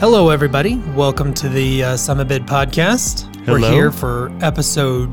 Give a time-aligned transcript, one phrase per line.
[0.00, 0.76] Hello, everybody.
[0.94, 3.26] Welcome to the uh, Summit podcast.
[3.48, 5.10] We're here for episode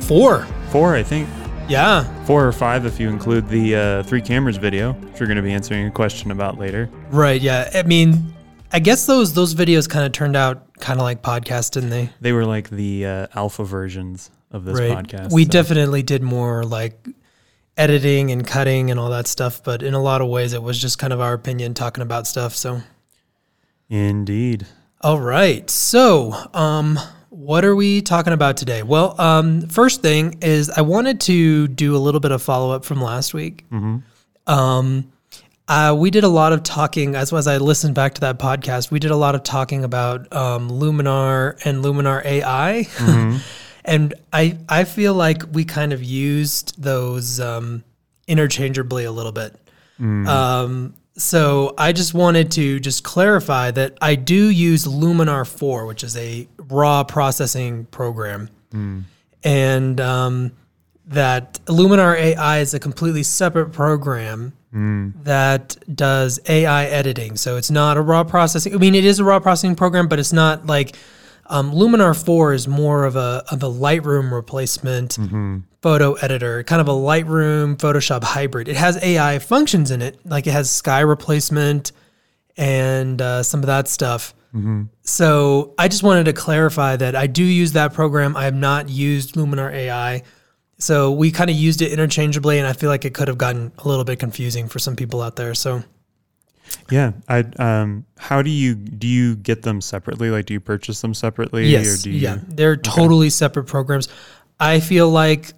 [0.00, 0.46] four.
[0.70, 1.28] Four, I think.
[1.68, 5.36] Yeah, Four or five if you include the uh, three cameras video, which we're going
[5.36, 6.88] to be answering a question about later.
[7.10, 7.38] right.
[7.38, 8.32] Yeah, I mean,
[8.72, 12.08] I guess those those videos kind of turned out kind of like podcasts, didn't they?
[12.22, 14.90] They were like the uh, alpha versions of this right.
[14.90, 15.34] podcast.
[15.34, 17.06] we so- definitely did more like
[17.76, 20.80] editing and cutting and all that stuff, but in a lot of ways, it was
[20.80, 22.54] just kind of our opinion talking about stuff.
[22.56, 22.80] So,
[23.90, 24.66] Indeed.
[25.00, 25.68] all right.
[25.70, 26.98] So, um,
[27.30, 28.82] what are we talking about today?
[28.82, 32.84] Well, um, first thing is I wanted to do a little bit of follow up
[32.84, 33.64] from last week.
[34.46, 35.12] Um,
[35.68, 38.90] uh, we did a lot of talking as as I listened back to that podcast.
[38.90, 42.88] We did a lot of talking about um, Luminar and Luminar AI,
[43.84, 47.84] and I I feel like we kind of used those um,
[48.26, 49.54] interchangeably a little bit.
[50.00, 56.02] Um, so I just wanted to just clarify that I do use Luminar 4, which
[56.04, 58.48] is a raw processing program,
[59.44, 60.52] and um,
[61.06, 64.52] that Luminar AI is a completely separate program
[65.24, 67.36] that does AI editing.
[67.36, 68.74] So it's not a raw processing.
[68.74, 70.94] I mean, it is a raw processing program, but it's not like
[71.48, 75.18] um, Luminar 4 is more of a of a Lightroom replacement
[75.82, 78.68] photo editor, kind of a Lightroom Photoshop hybrid.
[78.68, 81.92] It has AI functions in it, like it has sky replacement
[82.56, 84.34] and uh, some of that stuff.
[85.02, 88.36] So I just wanted to clarify that I do use that program.
[88.36, 90.22] I have not used Luminar AI.
[90.78, 93.72] So we kind of used it interchangeably, and I feel like it could have gotten
[93.78, 95.54] a little bit confusing for some people out there.
[95.54, 95.82] So
[96.90, 97.12] Yeah.
[97.28, 100.30] I um how do you do you get them separately?
[100.30, 104.08] Like do you purchase them separately yes, or do you yeah, they're totally separate programs.
[104.60, 105.52] I feel like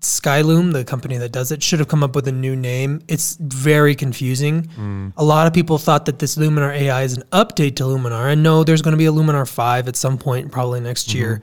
[0.00, 3.02] Skylum, the company that does it, should have come up with a new name.
[3.06, 4.62] It's very confusing.
[4.62, 5.12] Mm.
[5.18, 8.42] A lot of people thought that this Luminar AI is an update to Luminar, and
[8.42, 11.42] no, there's going to be a Luminar five at some point, probably next year.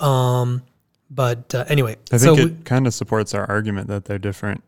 [0.00, 0.62] Um,
[1.10, 2.14] but uh, anyway, Mm-hmm.
[2.14, 4.64] I think we- it kind of supports our argument that they're different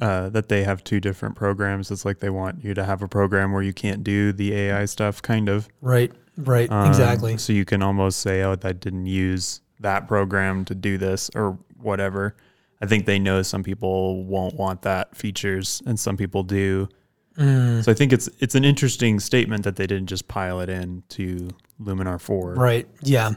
[0.00, 1.90] uh, that they have two different programs.
[1.90, 4.84] It's like they want you to have a program where you can't do the AI
[4.84, 5.68] stuff, kind of.
[5.80, 7.36] right, right, Um, exactly.
[7.36, 11.58] So you can almost say, oh, I didn't use that program to do this or
[11.80, 12.36] whatever.
[12.80, 16.88] I think they know some people won't want that features and some people do.
[17.36, 17.84] Mm.
[17.84, 21.02] So I think it's it's an interesting statement that they didn't just pile it in
[21.10, 21.48] to
[21.80, 22.54] Luminar 4.
[22.54, 22.88] Right.
[23.02, 23.32] Yeah.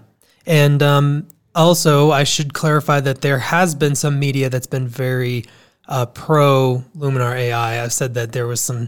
[0.46, 5.46] And um, also, I should clarify that there has been some media that's been very
[5.88, 7.84] uh, pro Luminar AI.
[7.84, 8.88] I've said that there was some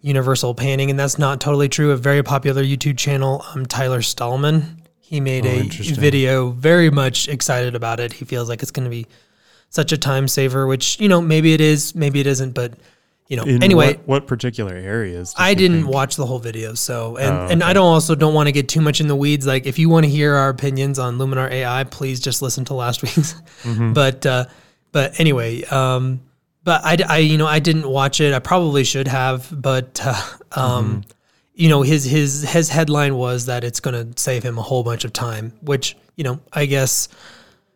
[0.00, 1.92] universal panning, and that's not totally true.
[1.92, 5.62] A very popular YouTube channel, um, Tyler Stallman, he made Oh, a
[5.94, 8.12] video very much excited about it.
[8.14, 9.06] He feels like it's going to be
[9.68, 12.74] such a time saver, which, you know, maybe it is, maybe it isn't, but,
[13.28, 13.94] you know, In anyway.
[13.94, 15.34] what, what particular areas?
[15.38, 15.94] I didn't think?
[15.94, 18.68] watch the whole video, so and Oh, and I don't also don't want to get
[18.68, 19.46] too much in the weeds.
[19.46, 22.74] Like if you want to hear our opinions on Luminar AI, please just listen to
[22.74, 23.34] last week's.
[23.62, 23.92] Mm-hmm.
[23.94, 24.44] But uh,
[24.92, 26.20] but anyway, um,
[26.64, 28.32] but I, I, you know I didn't watch it.
[28.34, 30.14] I probably should have, but uh,
[30.52, 31.10] um, Mm-hmm.
[31.54, 34.82] you know his his his headline was that it's going to save him a whole
[34.82, 37.08] bunch of time, which you know I guess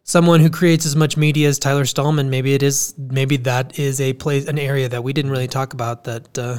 [0.05, 4.01] someone who creates as much media as Tyler Stallman, maybe it is maybe that is
[4.01, 6.59] a place an area that we didn't really talk about that uh,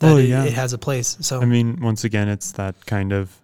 [0.00, 0.44] that Oh, it, yeah.
[0.44, 1.16] it has a place.
[1.20, 3.36] So I mean, once again, it's that kind of,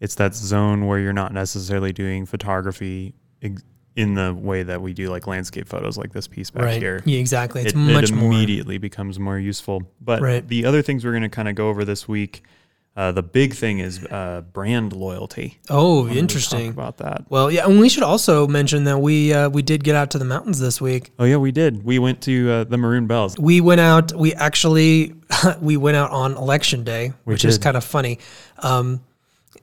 [0.00, 3.62] it's that zone where you're not necessarily doing photography ex-
[3.96, 7.00] in the way that we do like landscape photos, like this piece back right, here.
[7.04, 7.62] yeah, exactly.
[7.62, 9.82] It's it, much it more immediately becomes more useful.
[10.00, 10.46] But Right.
[10.46, 12.42] the other things we're going to kind of go over this week,
[12.96, 15.58] uh, the big thing is uh, brand loyalty.
[15.68, 16.70] Oh, interesting.
[16.70, 17.24] about that.
[17.28, 20.18] Well, yeah, and we should also mention that we uh, we did get out to
[20.18, 21.10] the mountains this week.
[21.18, 21.84] Oh yeah, we did.
[21.84, 23.36] We went to uh, the Maroon Bells.
[23.38, 24.12] We went out.
[24.12, 25.14] We actually
[25.60, 28.18] we went out on election day, We which is kind of funny.
[28.58, 29.02] Um,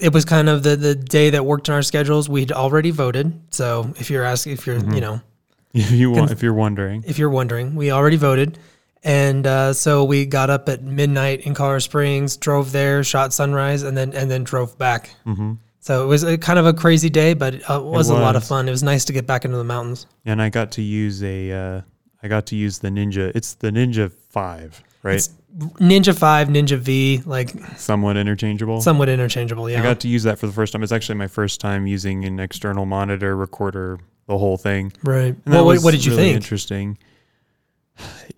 [0.02, 2.28] it was kind of the the day that worked in our schedules.
[2.30, 4.94] We'd already voted, so if you're asking, if you're Mm-hmm.
[4.94, 5.22] you know
[5.74, 8.58] If you want, if you're wondering, if you're wondering, we already voted.
[9.04, 13.82] And uh, so we got up at midnight in Colorado Springs, drove there, shot sunrise,
[13.84, 15.10] and then and then drove back.
[15.26, 15.54] Mm-hmm.
[15.80, 18.36] So it was a, kind of a crazy day, but uh, it was, a lot
[18.36, 18.68] of fun.
[18.68, 20.06] It was nice to get back into the mountains.
[20.26, 21.82] and I got to use a, uh,
[22.22, 23.32] I got to use the Ninja.
[23.34, 25.16] It's the Ninja Five, right?
[25.16, 28.82] It's Ninja Five, Ninja V, like Somewhat interchangeable.
[28.82, 29.70] somewhat interchangeable.
[29.70, 30.84] Yeah, I got to use that for the first time.
[30.84, 34.94] It's actually my first time using an external monitor, recorder, the whole thing.
[35.04, 35.36] right.
[35.46, 36.36] And Well, what, what did you really think?
[36.38, 36.98] Interesting.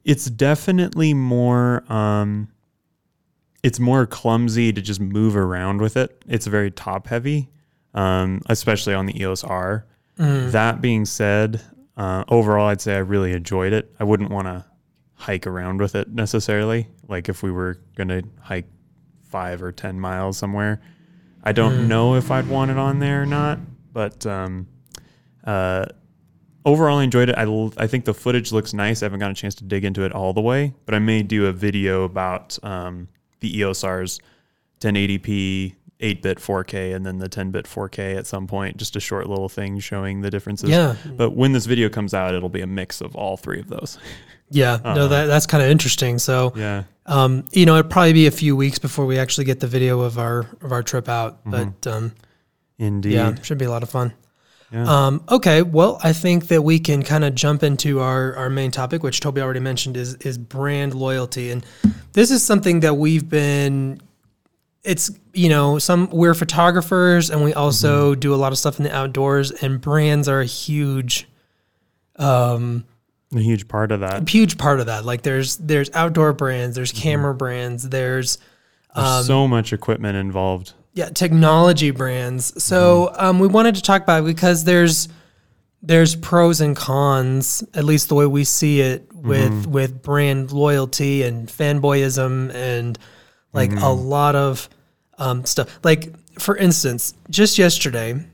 [0.04, 1.84] It's definitely more.
[1.92, 2.50] Um,
[3.62, 6.22] it's more clumsy to just move around with it.
[6.28, 7.50] It's very top heavy,
[7.94, 9.86] um, especially on the EOS R.
[10.20, 10.52] Mm.
[10.52, 11.62] That being said,
[11.96, 13.94] uh, overall, I'd say I really enjoyed it.
[14.00, 14.66] I wouldn't want to
[15.24, 16.88] hike around with it necessarily.
[17.08, 18.68] Like if we were going to hike
[19.30, 20.82] five or ten miles somewhere.
[21.44, 23.60] I don't know if I'd want it on there or not,
[23.92, 24.68] but um,
[25.44, 25.86] uh,
[26.66, 27.38] overall, I enjoyed it.
[27.38, 29.02] I, l- I think the footage looks nice.
[29.02, 31.24] I haven't gotten a chance to dig into it all the way, but I may
[31.24, 33.08] do a video about um,
[33.40, 34.20] the EOSR's
[34.80, 38.78] 1080p, 8-bit 4K, and then the 10-bit 4K at some point.
[38.78, 40.70] Just a short little thing showing the differences.
[40.70, 40.96] Yeah.
[41.18, 43.98] But when this video comes out, it'll be a mix of all three of those.
[44.50, 46.20] Yeah, no, that that's kind of interesting.
[46.20, 46.84] So, Yeah.
[47.08, 50.02] um, you know, it'd probably be a few weeks before we actually get the video
[50.02, 52.14] of our of our trip out, but um,
[52.78, 53.14] Indeed.
[53.14, 54.14] yeah, should be a lot of fun.
[54.72, 54.86] Yeah.
[55.08, 58.72] Um, okay, well, I think that we can kind of jump into our, our main
[58.72, 61.66] topic, which Toby already mentioned, is is brand loyalty, and
[62.14, 64.02] this is something that we've been.
[64.84, 68.84] It's you know some we're photographers and we also do a lot of stuff in
[68.84, 71.28] the outdoors, and brands are a huge
[72.18, 72.84] um,
[73.34, 74.28] a huge part of that.
[74.28, 75.06] A huge part of that.
[75.06, 78.38] Like there's there's outdoor brands, there's camera brands, there's
[78.96, 80.74] There's um, so much equipment involved.
[80.94, 82.64] yeah technology brands.
[82.64, 85.08] So um, we wanted to talk about it because there's
[85.82, 91.24] there's pros and cons, at least the way we see it with with brand loyalty
[91.24, 92.98] and fanboyism and
[93.52, 94.70] like a lot of
[95.18, 95.80] um, stuff.
[95.84, 98.26] Like for instance, just yesterday,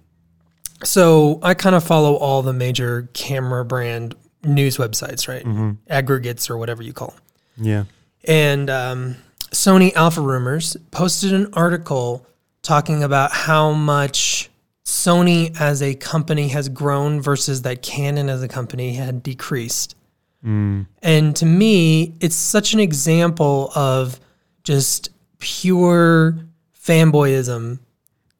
[0.83, 5.43] so I kind of follow all the major camera brand news websites, right?
[5.43, 5.71] Mm-hmm.
[5.89, 7.65] Aggregates or whatever you call them.
[7.65, 7.83] Yeah.
[8.25, 9.15] And um,
[9.51, 12.25] Sony Alpha Rumors posted an article
[12.61, 14.49] talking about how much
[14.85, 19.95] Sony as a company has grown versus that Canon as a company had decreased.
[20.43, 20.87] Mm.
[21.01, 24.19] And to me, it's such an example of
[24.63, 25.09] just
[25.39, 26.37] pure
[26.81, 27.79] fanboyism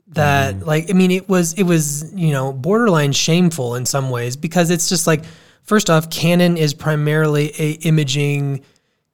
[0.07, 0.65] that mm-hmm.
[0.65, 4.69] like I mean it was it was, you know, borderline shameful in some ways because
[4.71, 5.23] it's just like
[5.63, 8.63] first off Canon is primarily a imaging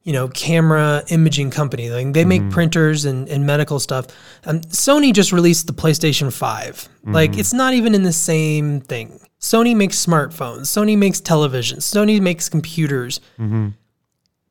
[0.05, 1.89] you know, camera imaging company.
[1.89, 2.51] Like they make mm-hmm.
[2.51, 4.05] printers and, and medical stuff.
[4.45, 6.89] Um, Sony just released the PlayStation 5.
[7.05, 7.39] Like mm-hmm.
[7.39, 9.19] it's not even in the same thing.
[9.39, 10.61] Sony makes smartphones.
[10.61, 11.79] Sony makes televisions.
[11.79, 13.19] Sony makes computers.
[13.39, 13.69] Mm-hmm.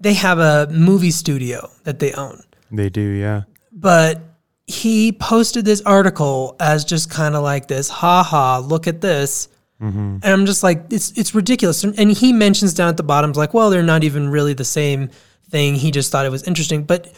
[0.01, 2.43] They have a movie studio that they own.
[2.73, 3.43] They do, yeah.
[3.73, 4.23] But
[4.67, 9.49] he posted this article as just kind of like this, ha ha, look at this.
[9.85, 10.19] Mm-hmm.
[10.23, 11.85] And I'm just like, it's it's ridiculous.
[11.85, 15.11] And he mentions down at the bottom, like, well, they're not even really the same
[15.51, 15.75] thing.
[15.75, 16.85] He just thought it was interesting.
[16.85, 17.13] But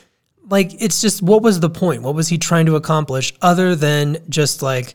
[0.48, 2.02] like, it's just, what was the point?
[2.02, 4.94] What was he trying to accomplish other than just like,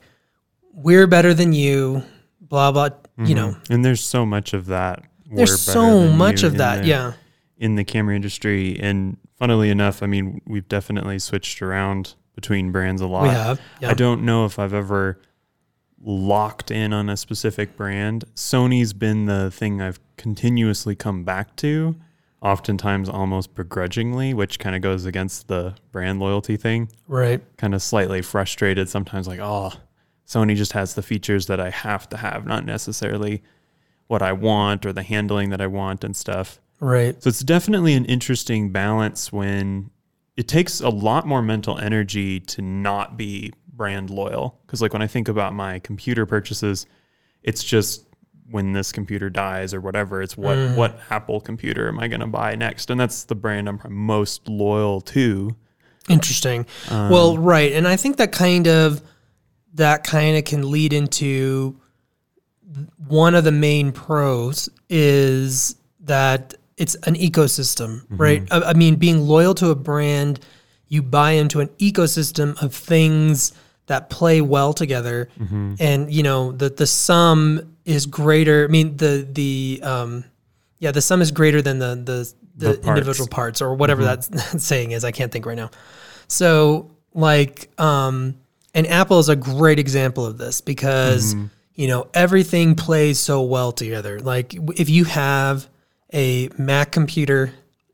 [0.73, 2.03] we're better than you,
[2.41, 3.33] blah, blah, you mm-hmm.
[3.35, 5.03] know, And there's so much of that.
[5.29, 6.81] We're there's so much of that.
[6.81, 7.13] the- Yeah.
[7.57, 8.79] In the camera industry.
[8.79, 13.23] And funnily enough, I mean, we've definitely switched around between brands a lot.
[13.23, 13.61] We have.
[13.81, 13.91] Yeah.
[13.91, 15.19] I don't know if I've ever
[16.03, 18.25] locked in on a specific brand.
[18.35, 21.95] Sony's been the thing I've continuously come back to,
[22.41, 26.89] oftentimes almost begrudgingly, which kind of goes against the brand loyalty thing.
[27.07, 27.41] Right.
[27.57, 29.73] Kind of slightly frustrated sometimes, like, oh,
[30.27, 33.43] Sony just has the features that I have to have, not necessarily
[34.07, 36.59] what I want or the handling that I want and stuff.
[36.79, 37.21] Right.
[37.21, 39.91] So it's definitely an interesting balance when
[40.35, 44.59] it takes a lot more mental energy to not be brand loyal.
[44.65, 46.85] Because, like, when I think about my computer purchases,
[47.43, 48.05] it's just
[48.49, 52.27] when this computer dies or whatever, it's what, what Apple computer am I going to
[52.27, 52.89] buy next?
[52.89, 55.55] And that's the brand I'm most loyal to.
[56.09, 56.65] Interesting.
[56.89, 59.01] Um, well, right, and I think that kind of
[59.75, 61.79] that kind of can lead into
[63.07, 68.17] one of the main pros is that it's an ecosystem, Mm-hmm.
[68.17, 68.47] right?
[68.51, 70.39] I, I mean, being loyal to a brand,
[70.91, 73.53] you buy into an ecosystem of things
[73.87, 75.75] that play well together, Mm-hmm.
[75.79, 78.65] and you know that the sum is greater.
[78.65, 80.23] I mean, the the um,
[80.79, 82.87] yeah, the sum is greater than the the, the, The parts.
[82.87, 85.03] individual parts or whatever that that saying is.
[85.05, 85.71] I can't think right now.
[86.27, 88.35] So like um
[88.73, 91.35] and Apple is a great example of this because
[91.75, 94.19] you know everything plays so well together.
[94.19, 95.67] Like if you have
[96.13, 97.53] a Mac computer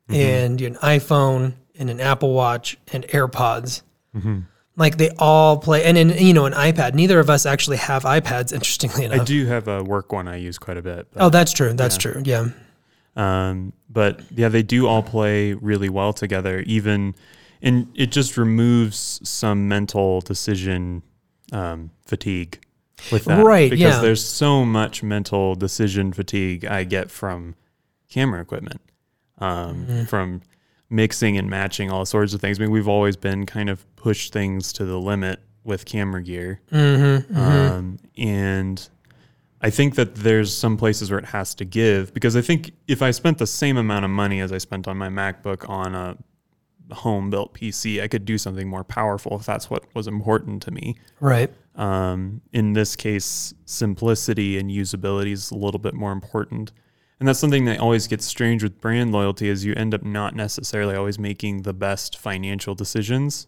[0.10, 3.82] and an iPhone and an Apple Watch and AirPods,
[4.76, 6.94] like they all play and then you know an iPad.
[6.94, 10.38] Neither of us actually have iPads interestingly enough, I do have a work one I
[10.38, 11.08] use quite a bit.
[11.12, 11.74] But Oh, that's true.
[11.74, 12.22] That's true.
[12.26, 12.48] Yeah.
[13.16, 17.16] Um, but yeah, they do all play really well together, even,
[17.64, 21.02] and it just removes some mental decision
[21.52, 22.60] um, fatigue
[23.12, 23.44] with that.
[23.44, 24.02] Right, Because yeah.
[24.02, 27.56] there's so much mental decision fatigue I get from
[28.10, 28.82] camera equipment,
[29.40, 30.04] um, Mm-hmm.
[30.04, 30.42] from
[30.89, 32.60] mixing and matching all sorts of things.
[32.60, 36.62] I mean, we've always been kind of push things to the limit with camera gear.
[36.72, 38.89] Mm-hmm, Um, and
[39.62, 43.01] I think that there's some places where it has to give because I think if
[43.01, 46.17] I spent the same amount of money as I spent on my MacBook on a
[46.94, 48.01] home built PC.
[48.01, 50.96] I could do something more powerful if that's what was important to me.
[51.20, 51.51] Right.
[51.75, 56.72] Um, in this case, simplicity and usability is a little bit more important.
[57.20, 60.36] And that's something that always gets strange with brand loyalty is you end up not
[60.36, 63.48] necessarily always making the best financial decisions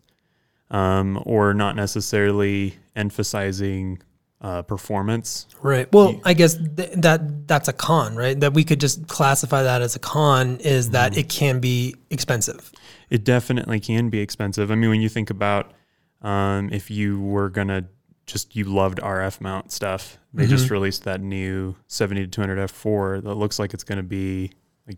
[0.71, 4.01] um, or not necessarily emphasizing
[4.41, 5.47] uh, performance.
[5.61, 5.91] Right.
[5.91, 8.39] Well, I guess th- that that's a con, right?
[8.39, 12.71] That we could just classify that as a con is that it can be expensive.
[13.09, 14.71] It definitely can be expensive.
[14.71, 15.73] I mean, when you think about
[16.21, 17.85] um, if you were gonna
[18.31, 20.73] just you loved RF mount stuff, they just mm-hmm.
[20.73, 24.51] released that new 70 to 200 f4 that looks like it's gonna be
[24.87, 24.97] like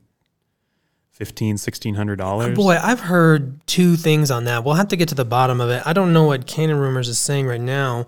[1.11, 2.55] 15 1600 uh, dollars.
[2.55, 4.63] Boy, I've heard two things on that.
[4.63, 5.81] We'll have to get to the bottom of it.
[5.85, 8.07] I don't know what Canon Rumors is saying right now,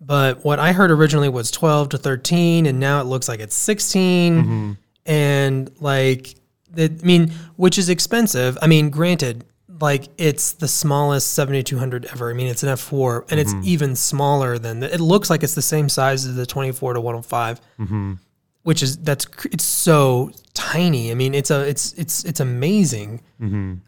[0.00, 3.56] but what I heard originally was 12 to 13, and now it looks like it's
[3.56, 4.36] 16.
[4.36, 4.72] Mm-hmm.
[5.06, 6.34] And like,
[6.76, 8.58] I mean, which is expensive.
[8.60, 9.44] I mean, granted,
[9.80, 12.30] like it's the smallest 7200 ever.
[12.30, 15.54] I mean, it's an F4, and it's even smaller than the, it looks like it's
[15.54, 17.60] the same size as the 24 to 105
[18.68, 21.10] which is that's it's so tiny.
[21.10, 23.22] I mean, it's a it's it's it's amazing.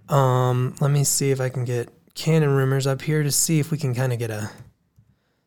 [0.09, 3.70] Um, let me see if I can get Canon rumors up here to see if
[3.70, 4.50] we can kind of get a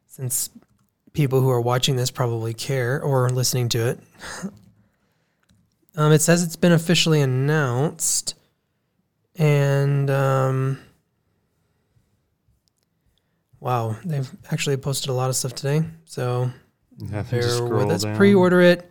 [0.06, 0.52] since
[1.14, 4.00] people who are watching this probably care or listening to it.
[5.96, 8.36] um, it says it's been officially announced,
[9.36, 10.80] and um,
[13.60, 15.84] wow, they've actually posted a lot of stuff today.
[16.06, 16.52] So
[17.00, 17.24] bear
[17.66, 18.06] with us.
[18.18, 18.90] Pre-order it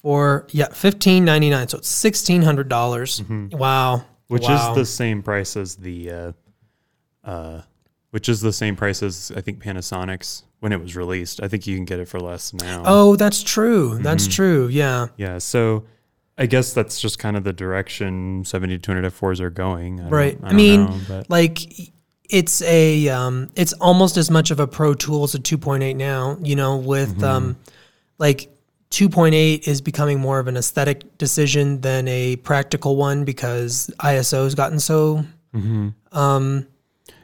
[0.00, 1.68] for yeah, fifteen ninety nine.
[1.68, 3.22] So it's sixteen hundred dollars.
[3.52, 4.70] Wow, which Wow.
[4.72, 6.32] is the same price as the uh,
[7.24, 7.62] uh,
[8.10, 11.42] which is the same price as I think Panasonic's when it was released.
[11.42, 12.82] I think you can get it for less now.
[12.86, 13.98] Oh, that's true.
[13.98, 14.68] That's true.
[14.68, 15.08] Yeah.
[15.16, 15.84] Yeah, so
[16.42, 20.00] I guess that's just kind of the direction 70 to 200 F4s are going.
[20.00, 20.38] I Right.
[20.42, 21.60] I, I, mean, know, like
[22.28, 26.36] it's a um, it's almost as much of a Pro Tool as a 2.8 now.
[26.42, 27.24] You know, with Mm-hmm.
[27.24, 27.56] um,
[28.18, 28.48] like
[28.90, 34.54] 2.8 is becoming more of an aesthetic decision than a practical one because ISO has
[34.54, 35.24] gotten so.
[36.12, 36.66] Um,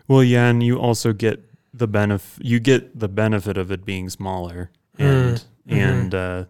[0.07, 1.43] well, yeah, and you also get
[1.75, 2.45] the benefit.
[2.45, 6.45] You get the benefit of it being smaller, and and uh,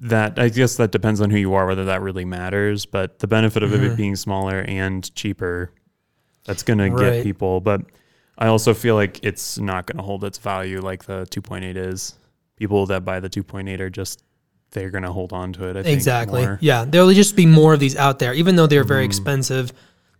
[0.00, 2.86] that I guess that depends on who you are whether that really matters.
[2.86, 5.72] But the benefit of it being smaller and cheaper,
[6.44, 7.60] that's gonna get people.
[7.60, 7.82] But
[8.38, 12.14] I also feel like it's not gonna hold its value like the 2.8 is.
[12.56, 14.22] People that buy the 2.8 are just
[14.70, 15.76] they're gonna hold on to it.
[15.76, 16.42] I think exactly.
[16.42, 16.58] more.
[16.60, 19.10] Yeah, there'll just be more of these out there, even though they're very Mm-hmm.
[19.10, 19.72] expensive.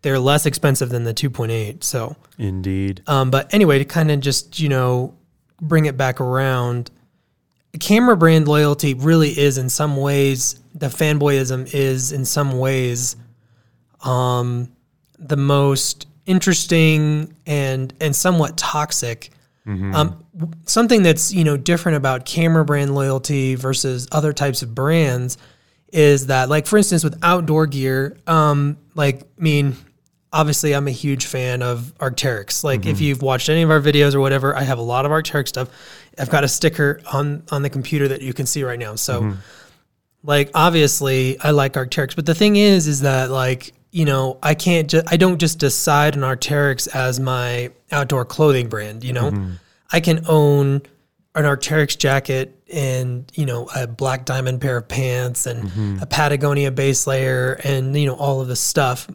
[0.02, 1.82] They're less expensive than the 2.8.
[1.82, 2.16] So.
[2.38, 3.02] Indeed.
[3.06, 5.14] Um, but anyway, to kind of just, you know,
[5.60, 6.90] bring it back around,
[7.78, 13.16] camera brand loyalty really is in some ways, the fanboyism is in some ways
[14.02, 14.70] um,
[15.18, 19.30] the most interesting and and somewhat toxic.
[19.94, 20.24] Um,
[20.66, 25.38] something that's you know different about camera brand loyalty versus other types of brands
[25.92, 29.76] is that like for instance with outdoor gear, um, like I mean,
[30.32, 32.62] obviously I'm a huge fan of Arcteryx.
[32.62, 35.10] Like if you've watched any of our videos or whatever, I have a lot of
[35.10, 35.68] Arcteryx stuff.
[36.18, 38.94] I've got a sticker on on the computer that you can see right now.
[38.94, 39.36] So
[40.22, 44.54] like obviously I like Arcteryx, but the thing is is that like you know I
[44.54, 49.04] can't just I don't just decide on Arcteryx as my outdoor clothing brand.
[49.04, 49.30] You know,
[49.92, 50.82] I can own
[51.34, 56.70] an Arcteryx jacket and you know a black diamond pair of pants and a Patagonia
[56.72, 59.08] base layer and you know all of this stuff,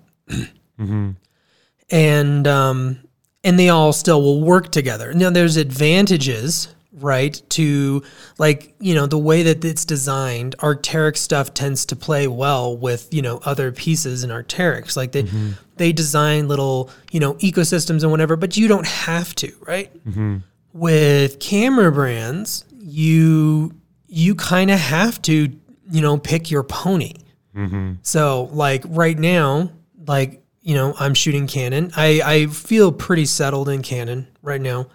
[1.89, 2.99] and um
[3.43, 5.13] and they all still will work together.
[5.13, 8.03] Now there's advantages right to
[8.37, 13.13] like you know the way that it's designed arcteryx stuff tends to play well with
[13.13, 15.51] you know other pieces in arcteryx like they mm-hmm.
[15.77, 19.93] they design little you know ecosystems and whatever but you don't have to right?
[20.05, 20.37] Mm-hmm.
[20.73, 23.73] With camera brands you
[24.07, 25.49] you kind of have to
[25.89, 27.13] you know pick your pony.
[27.55, 27.93] Mm-hmm.
[28.01, 29.71] So like right now
[30.07, 31.91] like you know i'm shooting canon.
[31.95, 34.87] I i feel pretty settled in canon right now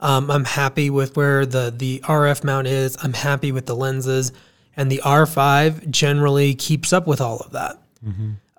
[0.00, 2.96] um, I'm happy with where the the RF mount is.
[3.02, 4.32] I'm happy with the lenses,
[4.76, 7.82] and the R5 generally keeps up with all of that.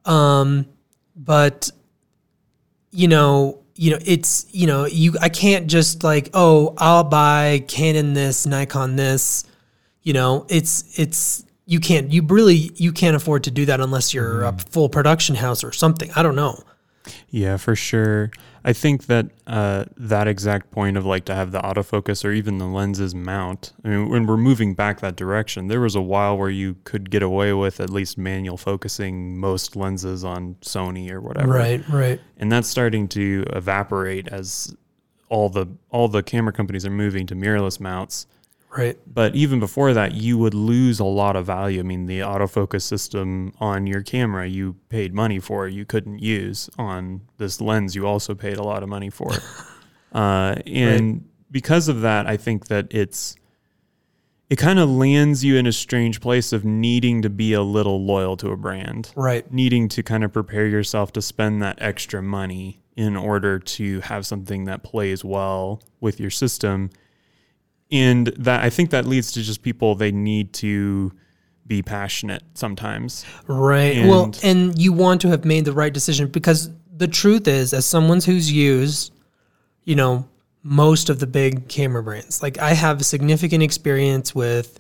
[0.06, 0.66] Um,
[1.16, 1.70] but
[2.92, 7.64] you know, you know, it's you know, you I can't just like, oh, I'll buy
[7.68, 9.46] Canon this, Nikon this.
[10.04, 14.14] You know, it's it's you can't you really you can't afford to do that unless
[14.14, 16.10] you're a full production house or something.
[16.16, 16.64] I don't know.
[17.30, 18.32] Yeah, for sure.
[18.64, 22.58] I think that uh, that exact point of like to have the autofocus or even
[22.58, 23.74] the lenses mount.
[23.84, 27.10] I mean, when we're moving back that direction, there was a while where you could
[27.10, 31.54] get away with at least manual focusing most lenses on Sony or whatever.
[31.54, 32.20] Right, right.
[32.38, 34.76] And that's starting to evaporate as
[35.30, 38.28] all the all the camera companies are moving to mirrorless mounts.
[38.76, 38.98] Right.
[39.08, 41.80] But even before that, you would lose a lot of value.
[41.80, 46.70] I mean, the autofocus system on your camera you paid money for, you couldn't use
[46.78, 49.32] on this lens you also paid a lot of money for.
[50.14, 51.22] uh, and right.
[51.52, 53.36] because of that, I think that it's
[54.50, 58.04] it kind of lands you in a strange place of needing to be a little
[58.04, 59.12] loyal to a brand.
[59.16, 59.52] Right.
[59.52, 64.26] Needing to kind of prepare yourself to spend that extra money in order to have
[64.26, 66.90] something that plays well with your system
[67.92, 71.12] and that I think that leads to just people they need to
[71.70, 73.26] be passionate sometimes.
[73.48, 73.98] Right.
[73.98, 77.74] And well, and you want to have made the right decision because the truth is,
[77.74, 79.14] as someone who's used,
[79.84, 80.28] you know,
[80.64, 84.80] most of the big camera brands, like I have significant experience with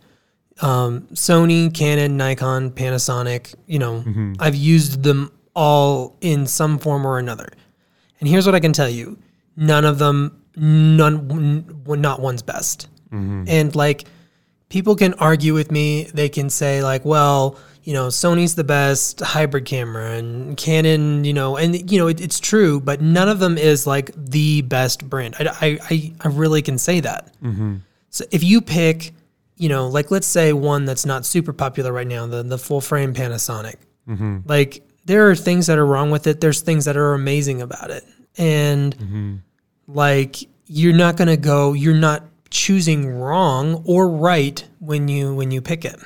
[0.61, 3.55] um, Sony, Canon, Nikon, Panasonic.
[3.67, 4.33] You know, mm-hmm.
[4.39, 7.49] I've used them all in some form or another.
[8.19, 9.17] And here's what I can tell you:
[9.55, 12.89] none of them, none, not one's best.
[13.11, 13.45] Mm-hmm.
[13.47, 14.05] And like
[14.69, 16.03] people can argue with me.
[16.05, 21.33] They can say like, well, you know, Sony's the best hybrid camera and Canon, you
[21.33, 25.09] know, and you know, it, it's true, but none of them is like the best
[25.09, 25.35] brand.
[25.39, 27.33] I, I, I really can say that.
[27.41, 27.77] Mm-hmm.
[28.09, 29.13] So if you pick,
[29.55, 32.81] you know, like let's say one that's not super popular right now, the, the full
[32.81, 34.39] frame Panasonic, mm-hmm.
[34.45, 36.41] like there are things that are wrong with it.
[36.41, 38.03] There's things that are amazing about it.
[38.37, 39.35] And mm-hmm.
[39.87, 40.37] like,
[40.67, 45.61] you're not going to go, you're not choosing wrong or right when you when you
[45.61, 45.99] pick it.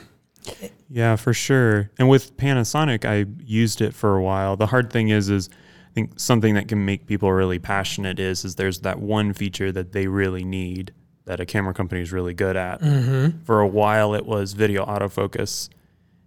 [0.89, 1.89] Yeah, for sure.
[1.97, 4.55] And with Panasonic, I used it for a while.
[4.55, 8.45] The hard thing is, is I think something that can make people really passionate is,
[8.45, 10.93] is there's that one feature that they really need
[11.25, 12.81] that a camera company is really good at.
[12.81, 13.43] Mm-hmm.
[13.43, 15.69] For a while, it was video autofocus,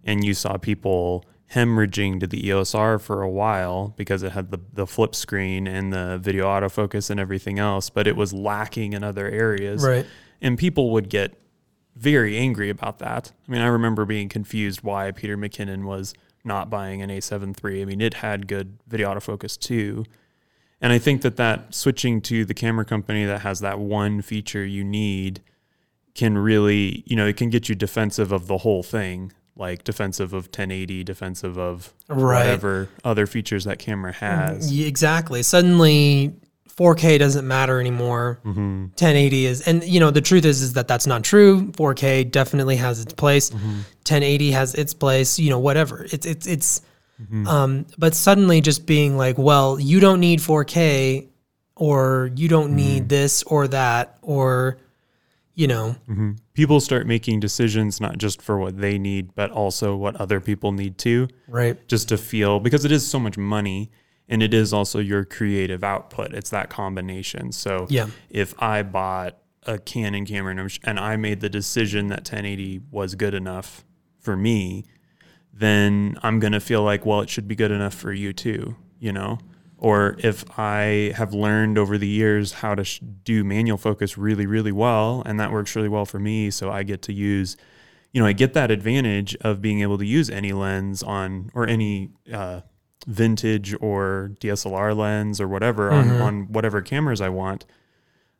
[0.03, 4.51] and you saw people hemorrhaging to the EOS R for a while because it had
[4.51, 8.93] the, the flip screen and the video autofocus and everything else, but it was lacking
[8.93, 9.83] in other areas.
[9.83, 10.05] Right.
[10.41, 11.37] And people would get
[11.95, 13.31] very angry about that.
[13.47, 17.81] I mean, I remember being confused why Peter McKinnon was not buying an A7 III.
[17.81, 20.05] I mean, it had good video autofocus too.
[20.79, 24.65] And I think that that switching to the camera company that has that one feature
[24.65, 25.41] you need
[26.13, 30.33] can really, you know, it can get you defensive of the whole thing like defensive
[30.33, 32.39] of 1080, defensive of right.
[32.39, 34.71] whatever other features that camera has.
[34.71, 35.43] Exactly.
[35.43, 36.33] Suddenly
[36.77, 38.39] 4K doesn't matter anymore.
[38.45, 38.83] Mm-hmm.
[38.83, 41.71] 1080 is, and you know, the truth is, is that that's not true.
[41.71, 43.49] 4K definitely has its place.
[43.49, 43.77] Mm-hmm.
[44.07, 45.39] 1080 has its place.
[45.39, 46.05] You know, whatever.
[46.11, 46.81] It's it's it's.
[47.19, 47.47] Mm-hmm.
[47.47, 51.27] Um, but suddenly, just being like, well, you don't need 4K,
[51.75, 53.07] or you don't need mm-hmm.
[53.07, 54.77] this or that, or
[55.57, 55.95] you know.
[56.07, 56.33] Mm-hmm.
[56.53, 60.71] People start making decisions not just for what they need, but also what other people
[60.71, 61.27] need too.
[61.47, 61.85] Right.
[61.87, 63.89] Just to feel, because it is so much money
[64.29, 66.33] and it is also your creative output.
[66.33, 67.51] It's that combination.
[67.51, 68.07] So yeah.
[68.29, 73.33] if I bought a Canon camera and I made the decision that 1080 was good
[73.33, 73.83] enough
[74.19, 74.85] for me,
[75.51, 78.75] then I'm going to feel like, well, it should be good enough for you too,
[78.99, 79.39] you know?
[79.77, 84.45] Or if I have learned over the years how to sh- do manual focus really,
[84.45, 87.55] really well, and that works really well for me, so I get to use,
[88.11, 91.67] you know, I get that advantage of being able to use any lens on or
[91.67, 92.61] any uh,
[93.05, 96.09] vintage or DSLR lens or whatever mm-hmm.
[96.09, 97.65] on, on whatever cameras I want.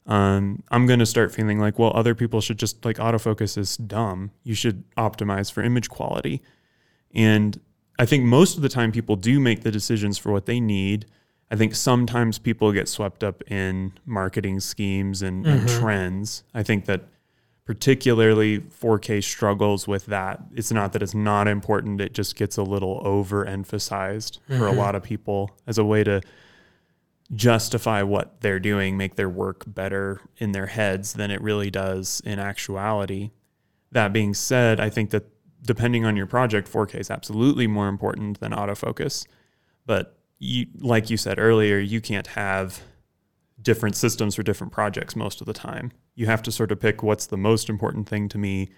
[0.08, 3.78] Um, I'm going to start feeling like, well, other people should just like autofocus is
[3.78, 4.32] dumb.
[4.44, 6.42] You should optimize for image quality.
[7.14, 7.60] And
[8.00, 11.06] I think most of the time people do make the decisions for what they need
[11.50, 15.60] I think sometimes people get swept up in marketing schemes and, mm-hmm.
[15.60, 16.44] and, trends.
[16.54, 17.06] I think that
[17.66, 20.42] particularly 4K struggles with that.
[20.56, 24.58] It's not that it's not important, it just gets a little overemphasized mm-hmm.
[24.58, 24.80] for a mm-hmm.
[24.80, 26.22] lot of people as a way to
[27.34, 32.22] justify what they're doing, make their work better in their heads than it really does
[32.26, 33.32] in actuality.
[33.92, 35.26] That being said, I think that
[35.62, 39.26] depending on your project, 4K is absolutely more important than autofocus.
[39.86, 42.82] But you like you said earlier, you can't have
[43.62, 45.92] different systems for different projects most of the time.
[46.16, 48.70] You have to sort of pick what's the most important thing to me,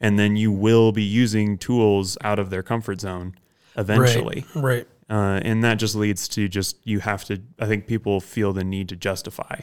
[0.00, 3.34] and then you will be using tools out of their comfort zone
[3.76, 4.44] eventually.
[4.54, 4.62] Right.
[4.62, 4.88] right.
[5.10, 7.40] Uh, and that just leads to just you have to.
[7.58, 9.60] I think people feel the need to justify.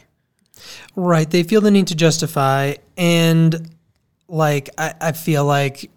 [0.96, 1.30] Right.
[1.30, 3.70] They feel the need to justify, and
[4.28, 5.92] like I, I feel like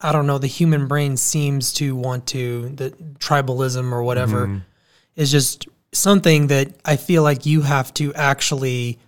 [0.00, 0.38] I don't know.
[0.38, 4.46] The human brain seems to want to the tribalism or whatever.
[4.46, 4.58] Mm-hmm
[5.16, 8.98] is just something that I feel like you have to actually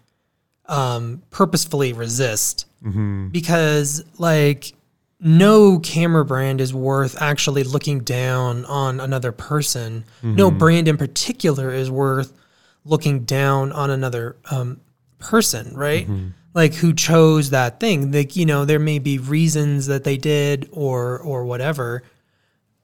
[0.66, 2.66] um, purposefully resist
[3.32, 4.72] because like
[5.18, 10.04] no camera brand is worth actually looking down on another person.
[10.22, 12.32] No brand in particular is worth
[12.84, 14.80] looking down on another um,
[15.18, 16.06] person, right?
[16.54, 18.12] Like who chose that thing.
[18.12, 22.02] Like, you know, there may be reasons that they did or or whatever.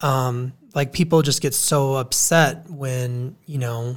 [0.00, 3.96] Um, like people just get so upset when, you know,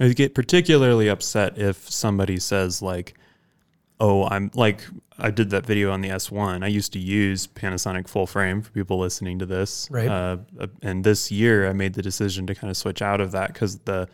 [0.00, 3.14] I get particularly upset if somebody says like,
[4.00, 4.82] "Oh, I'm like
[5.18, 6.62] I did that video on the S1.
[6.62, 10.08] I used to use Panasonic full frame for people listening to this, Right.
[10.08, 13.32] Uh, uh, and this year I made the decision to kind of switch out of
[13.32, 14.08] that because the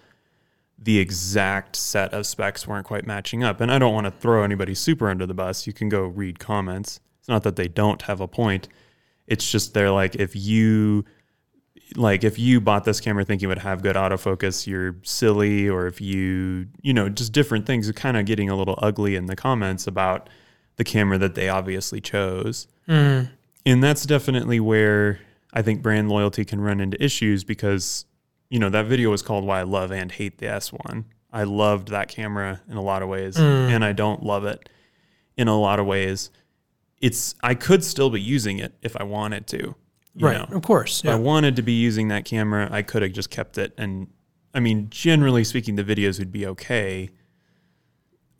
[0.79, 3.61] the exact set of specs weren't quite matching up.
[3.61, 5.66] And I don't want to throw anybody super under the bus.
[5.66, 7.01] You can go read comments.
[7.20, 8.68] It's not that they don't have a point.
[9.27, 11.05] It's just they're like if you
[11.97, 15.87] like if you bought this camera thinking it would have good autofocus, you're silly, or
[15.87, 19.27] if you, you know, just different things are kind of getting a little ugly in
[19.27, 20.29] the comments about
[20.77, 22.66] the camera that they obviously chose.
[22.88, 23.33] Mm-hmm.
[23.66, 25.20] And that's definitely where
[25.53, 28.05] I think brand loyalty can run into issues because,
[28.51, 31.05] you know, that video was called Why I Love and Hate the S1.
[31.33, 33.40] I loved that camera in a lot of ways, mm.
[33.42, 34.68] and I don't love it
[35.37, 36.31] in a lot of ways.
[37.01, 39.75] It's I could still be using it if I wanted to.
[40.20, 40.57] Right, know.
[40.57, 41.05] of course.
[41.05, 43.72] If I wanted to be using that camera, I could have just kept it.
[43.77, 44.09] And
[44.55, 47.11] I mean, generally speaking, the videos would be okay.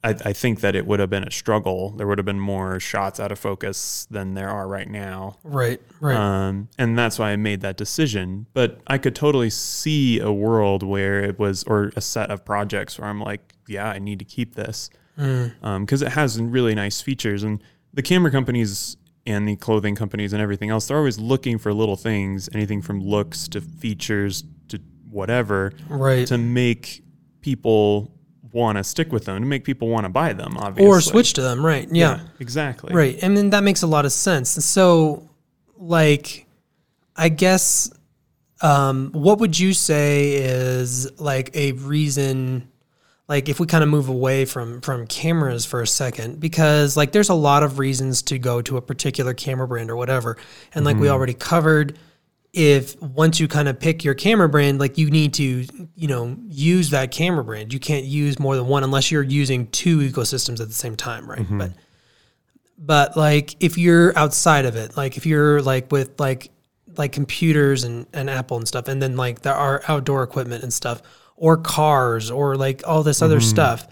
[0.05, 1.91] I, I think that it would have been a struggle.
[1.91, 5.39] There would have been more shots out of focus than there are right now.
[5.43, 6.15] Right, right.
[6.15, 8.47] Um, and that's why I made that decision.
[8.53, 12.99] But I could totally see a world where it was, or a set of projects
[12.99, 17.43] where I'm like, yeah, I need to keep this because it has really nice features.
[17.43, 17.63] And
[17.95, 21.97] the camera companies and the clothing companies and everything else, they're always looking for little
[21.97, 26.27] things, anything from looks to features to whatever, right.
[26.27, 27.03] to make
[27.41, 28.11] people
[28.53, 30.89] want to stick with them, to make people want to buy them, obviously.
[30.89, 31.89] or switch to them, right?
[31.91, 32.21] yeah.
[32.39, 32.95] exactly.
[32.95, 33.19] Right.
[33.23, 34.51] And then that makes a lot of sense.
[34.51, 35.29] So,
[35.77, 36.47] like,
[37.17, 37.91] I guess,
[38.63, 42.71] um, what would you say is like a reason,
[43.29, 47.13] like, if we kind of move away from from cameras for a second, because like
[47.13, 50.37] there's a lot of reasons to go to a particular camera brand or whatever,
[50.75, 51.15] and like we mm-hmm.
[51.15, 51.99] already covered.
[52.53, 56.37] If once you kind of pick your camera brand, like you need to, you know,
[56.49, 57.73] use that camera brand.
[57.73, 61.29] You can't use more than one unless you're using two ecosystems at the same time,
[61.29, 61.41] right?
[61.41, 61.59] Mm-hmm.
[61.59, 61.73] But
[62.79, 66.51] but like if you're outside of it like if you're like with like
[66.97, 70.73] like computers and, and apple and stuff and then like there are outdoor equipment and
[70.73, 71.03] stuff
[71.37, 73.87] or cars or like all this other stuff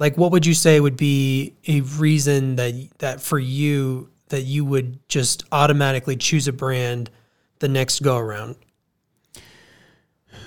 [0.00, 4.64] like what would you say would be a reason that that for you that you
[4.64, 7.10] would just automatically choose a brand
[7.60, 8.56] the next go around?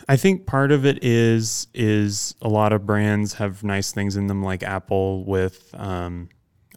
[0.09, 4.27] I think part of it is is a lot of brands have nice things in
[4.27, 6.29] them, like Apple with um,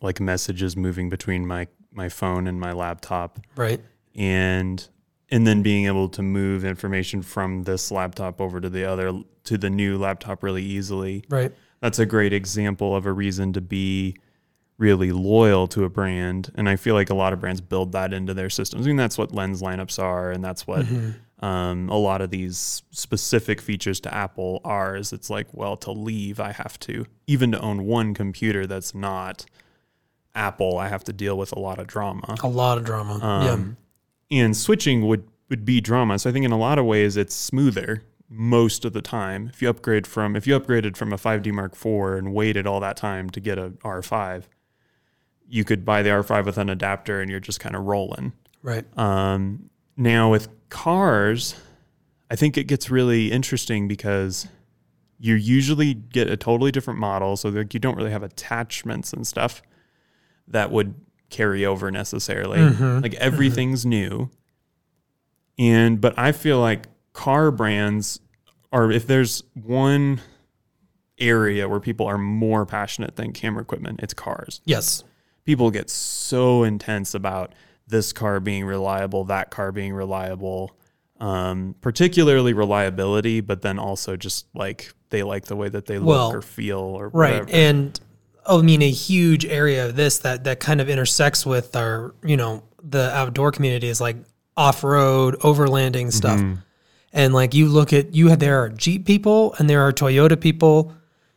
[0.03, 3.81] like messages moving between my my phone and my laptop, right.
[4.15, 4.87] And
[5.31, 9.13] and then being able to move information from this laptop over to the other
[9.45, 11.25] to the new laptop really easily.
[11.29, 14.17] right That's a great example of a reason to be
[14.79, 18.13] really loyal to a brand, and I feel like a lot of brands build that
[18.13, 18.87] into their systems.
[18.87, 20.85] I mean, that's what lens lineups are, and that's what
[21.41, 24.97] um, a lot of these specific features to Apple are.
[24.97, 28.95] Is it's like, well, to leave, I have to even to own one computer that's
[28.95, 29.47] not
[30.35, 32.37] Apple, I have to deal with a lot of drama.
[32.43, 33.77] a lot of drama Um,
[34.31, 36.19] And switching would would be drama.
[36.19, 39.49] So I think in a lot of ways it's smoother most of the time.
[39.53, 42.81] If you upgrade from if you upgraded from a 5D Mark IV and waited all
[42.81, 44.45] that time to get a R5,
[45.49, 48.33] you could buy the R5 with an adapter and you're just kind of rolling.
[48.63, 51.55] right Um, now with cars,
[52.31, 54.49] I think it gets really interesting because
[55.19, 59.27] you usually get a totally different model, so like you don't really have attachments and
[59.27, 59.63] stuff
[60.49, 60.95] that would
[61.31, 62.61] carry over necessarily.
[62.61, 64.31] Like everything's new.
[65.59, 68.21] And but I feel like car brands
[68.73, 70.21] are if there's one
[71.19, 75.03] area where people are more passionate than camera equipment, it's cars yes
[75.45, 77.55] people get so intense about
[77.87, 80.77] this car being reliable, that car being reliable,
[81.21, 86.09] um, particularly reliability, but then also just like they like the way that they look
[86.09, 87.51] Well, or feel or right whatever.
[87.51, 87.99] and
[88.49, 92.37] i mean a huge area of this that that kind of intersects with our you
[92.37, 94.17] know the outdoor community is like
[94.57, 96.41] off-road overlanding stuff.
[97.13, 100.95] And like you look at you there are jeep people and there are toyota people.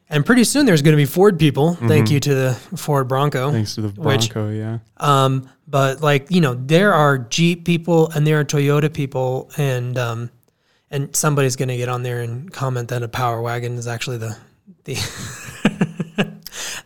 [0.09, 1.75] And pretty soon there's going to be ford people.
[1.75, 4.79] Thank you to the ford bronco Thanks to the which- Bronco, yeah.
[4.97, 9.97] um, but like you know, there are Jeep people and there are Toyota people, and
[9.97, 10.31] um,
[10.89, 14.17] and somebody's going to get on there and comment that a power wagon is actually
[14.17, 14.35] the
[14.85, 14.95] the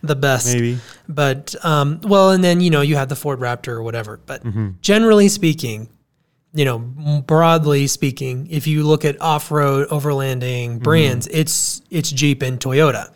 [0.06, 0.52] the best.
[0.54, 0.78] Maybe.
[1.08, 4.20] But um, well, and then you know you have the Ford Raptor or whatever.
[4.26, 4.68] But Mm-hmm.
[4.80, 5.88] generally speaking,
[6.52, 6.78] you know,
[7.26, 10.78] broadly speaking, if you look at off-road overlanding Mm-hmm.
[10.84, 13.10] brands, it's it's Jeep and Toyota.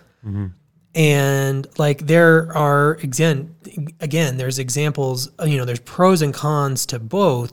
[0.95, 3.55] And like there are again,
[4.01, 5.31] again, there's examples.
[5.45, 7.53] You know, there's pros and cons to both,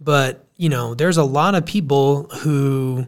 [0.00, 3.06] but you know, there's a lot of people who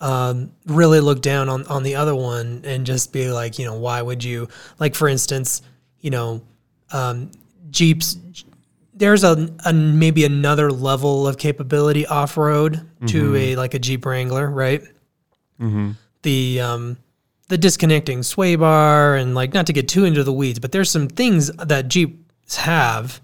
[0.00, 3.74] um, really look down on, on the other one and just be like, you know,
[3.74, 4.48] why would you?
[4.78, 5.62] Like, for instance,
[6.00, 6.42] you know,
[6.92, 7.30] um,
[7.70, 8.16] Jeeps,
[8.94, 14.04] there's a, a maybe another level of capability off road to a like a Jeep
[14.06, 14.82] Wrangler, right?
[16.22, 16.96] The um,
[17.48, 20.90] the disconnecting sway bar and like not to get too into the weeds, but there's
[20.90, 23.20] some things that Jeeps have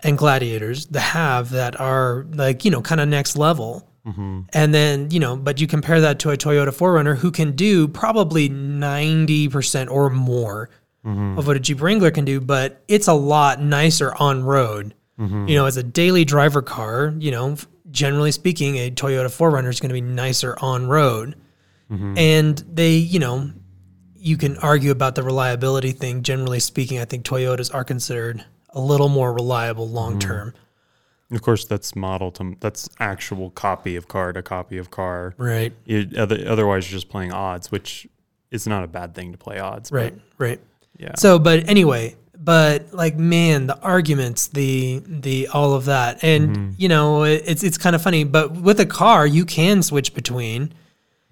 [0.00, 3.87] and Gladiators that have that are like you know kind of next level.
[4.08, 4.40] Mm-hmm.
[4.52, 7.88] And then, you know, but you compare that to a Toyota 4Runner who can do
[7.88, 10.70] probably 90% or more
[11.04, 11.38] mm-hmm.
[11.38, 14.94] of what a Jeep Wrangler can do, but it's a lot nicer on road.
[15.18, 15.48] Mm-hmm.
[15.48, 17.56] You know, as a daily driver car, you know,
[17.90, 21.34] generally speaking, a Toyota 4Runner is going to be nicer on road.
[22.18, 23.50] And they, you know,
[24.14, 26.22] you can argue about the reliability thing.
[26.22, 30.52] Generally speaking, I think Toyotas are considered a little more reliable long term.
[31.30, 35.34] Of course, that's model to that's actual copy of car to copy of car.
[35.36, 35.74] Right.
[35.84, 38.08] You, other, otherwise, you're just playing odds, which
[38.50, 39.90] is not a bad thing to play odds.
[39.90, 40.20] but Right.
[40.38, 40.60] Right.
[40.96, 41.12] yeah.
[41.16, 46.70] So, but anyway, but like, man, the arguments, the the all of that, and mm-hmm.
[46.78, 48.24] you know, it, it's it's kind of funny.
[48.24, 50.72] But with a car, you can switch between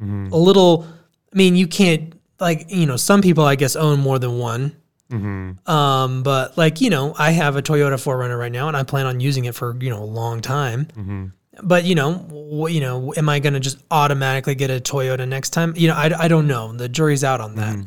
[0.01, 0.31] mm-hmm.
[0.31, 0.87] a little.
[1.33, 4.77] I mean, you can't like you know, some people I guess own more than one.
[5.11, 9.07] Um, but like you know, I have a Toyota 4Runner right now, and I plan
[9.07, 11.33] on using it for you know a long time.
[11.63, 15.27] But you know, wh- you know, am I going to just automatically get a Toyota
[15.27, 15.73] next time?
[15.77, 16.73] You know, I, I don't know.
[16.73, 17.79] The jury's out on that.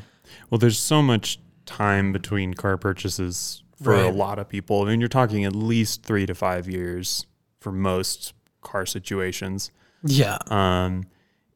[0.49, 4.81] Well, there's so much time between car purchases for a lot of people.
[4.81, 7.27] I mean, you're talking at least three to five years
[7.59, 9.69] for most car situations.
[10.03, 10.37] Yeah.
[10.47, 11.03] Um,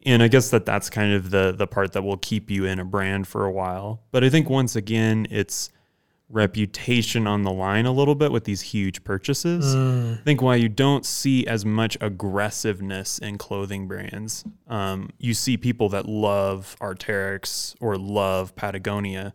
[0.05, 2.79] and I guess that that's kind of the the part that will keep you in
[2.79, 4.01] a brand for a while.
[4.11, 5.69] But I think once again, it's
[6.29, 9.75] reputation on the line a little bit with these huge purchases.
[9.75, 14.43] I think why you don't see as much aggressiveness in clothing brands.
[14.67, 19.33] Um, you see people that love Arc'teryx or love Patagonia,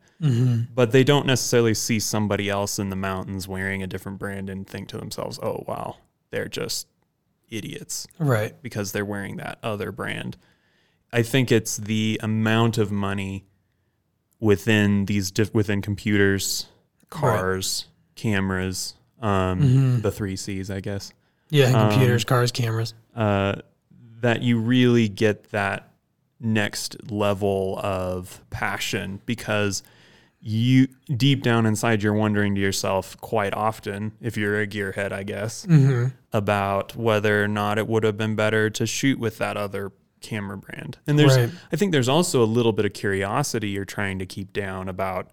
[0.75, 4.67] but they don't necessarily see somebody else in the mountains wearing a different brand and
[4.67, 5.97] think to themselves, "Oh wow,
[6.31, 6.89] they're just
[7.49, 8.61] idiots." Right.
[8.61, 10.37] because they're wearing that other brand.
[11.13, 13.47] I think it's the amount of money
[14.41, 16.67] within these diff- within computers,
[17.11, 21.13] cars, cameras, um, the three C's, I guess,
[21.51, 22.95] Yeah, Um, computers, cars, cameras.
[23.17, 23.57] uh,
[24.21, 25.91] that you really get that
[26.41, 29.83] next level of passion because
[30.41, 35.25] you deep down inside you're wondering to yourself quite often if you're a gearhead i
[35.25, 35.67] guess
[36.33, 40.57] about whether or not it would have been better to shoot with that other camera
[40.57, 41.51] brand and there's Right.
[41.73, 45.31] i think there's also a little bit of curiosity you're trying to keep down about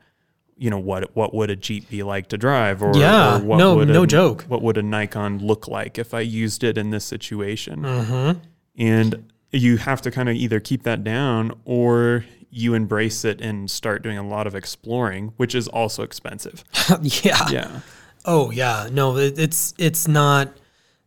[0.58, 3.58] you know what what would a jeep be like to drive or, Yeah, or what
[3.58, 4.44] no- would no a, joke.
[4.48, 8.40] what would a nikon look like if i used it in this situation Mm-hmm.
[8.78, 13.70] and you have to kind of either keep that down or you embrace it and
[13.72, 16.64] start doing a lot of exploring, which is also expensive.
[17.02, 17.50] yeah.
[17.50, 17.80] Yeah.
[18.26, 18.88] Oh yeah.
[18.92, 20.50] No, it, it's it's not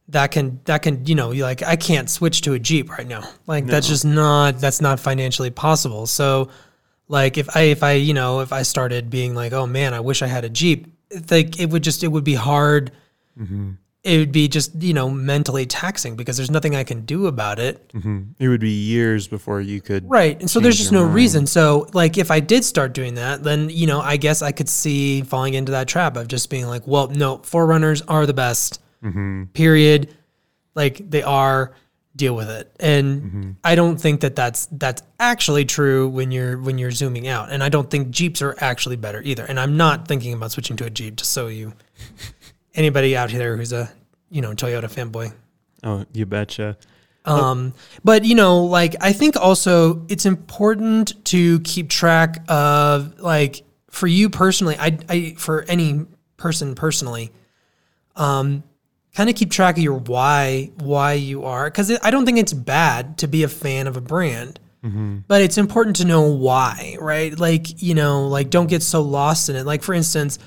[0.09, 3.07] that can that can you know you like I can't switch to a Jeep right
[3.07, 3.29] now.
[3.47, 6.07] Like that's just not that's not financially possible.
[6.07, 6.49] So
[7.09, 10.01] like if I if I you know if I started being like oh man I
[10.01, 12.93] wish I had a Jeep, it's like it would just it would be hard.
[13.39, 13.73] Mm-hmm.
[14.05, 17.59] It would be just you know mentally taxing because there's nothing I can do about
[17.59, 17.87] it.
[17.93, 18.23] Mm-hmm.
[18.39, 20.09] It would be years before you could.
[20.09, 20.41] Right.
[20.41, 21.15] And so there's just no mind.
[21.15, 21.47] reason.
[21.47, 24.71] So like if I did start doing that, then you know, I guess I could
[24.71, 28.81] see falling into that trap of just being like, well, no, 4Runners are the best.
[29.53, 30.15] Period.
[30.75, 31.75] Like they are
[32.17, 32.75] deal with it.
[32.81, 37.51] And I don't think that that's that's actually true when you're when you're zooming out.
[37.51, 39.45] And I don't think Jeeps are actually better either.
[39.45, 41.75] And I'm not thinking about switching to a Jeep just so you
[42.75, 43.91] anybody out here who's a,
[44.31, 45.33] you know, Toyota fanboy
[45.85, 46.77] Oh, you betcha.
[47.25, 53.63] um, but you know, like I think also it's important to keep track of like
[53.91, 56.05] for you personally, I, I for any
[56.37, 57.31] person personally,
[58.17, 58.65] um,
[59.19, 62.53] kind of keep track of your why why you are because I don't think it's
[62.53, 64.61] bad to be a fan of a brand.
[65.27, 67.37] But it's important to know why, right?
[67.37, 69.67] Like, you know, like don't get so lost in it.
[69.67, 70.39] Like, for instance,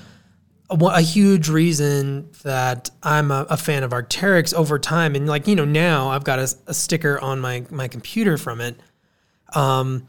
[0.70, 5.46] a, a huge reason that I'm a, a, fan of Arc'teryx over time, and like
[5.46, 8.80] you know now I've got a, a sticker on my my computer from it.
[9.54, 10.08] Um,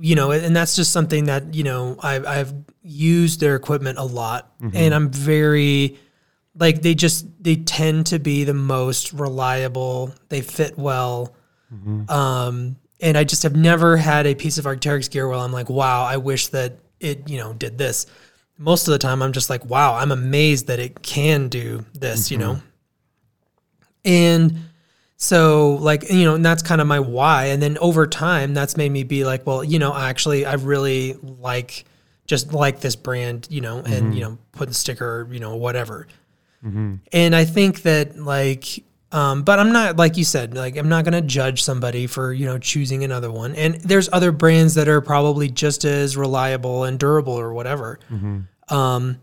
[0.00, 4.04] you know, and that's just something that you know I've I've used their equipment a
[4.04, 4.74] lot, mm-hmm.
[4.74, 5.98] and I'm very
[6.58, 10.12] like they just they tend to be the most reliable.
[10.28, 11.34] They fit well.
[11.72, 12.10] Mm-hmm.
[12.10, 15.68] Um, and I just have never had a piece of Arc'teryx gear where I'm like,
[15.68, 18.06] wow, I wish that it, you know, did this.
[18.56, 22.24] Most of the time I'm just like, wow, I'm amazed that it can do this,
[22.24, 22.34] mm-hmm.
[22.34, 22.60] you know?
[24.04, 24.58] And
[25.16, 27.46] so like, you know, and that's kind of my why.
[27.46, 31.14] And then over time that's made me be like, well, you know, actually I really
[31.22, 31.84] like
[32.26, 34.12] just like this brand, you know, and mm-hmm.
[34.12, 36.08] you know, put the sticker, you know, whatever.
[36.64, 36.96] Mm-hmm.
[37.12, 41.04] And I think that like um, but I'm not like you said, like I'm not
[41.04, 43.54] gonna judge somebody for you know choosing another one.
[43.54, 47.98] And there's other brands that are probably just as reliable and durable or whatever.
[48.10, 48.74] Mm-hmm.
[48.74, 49.20] Um,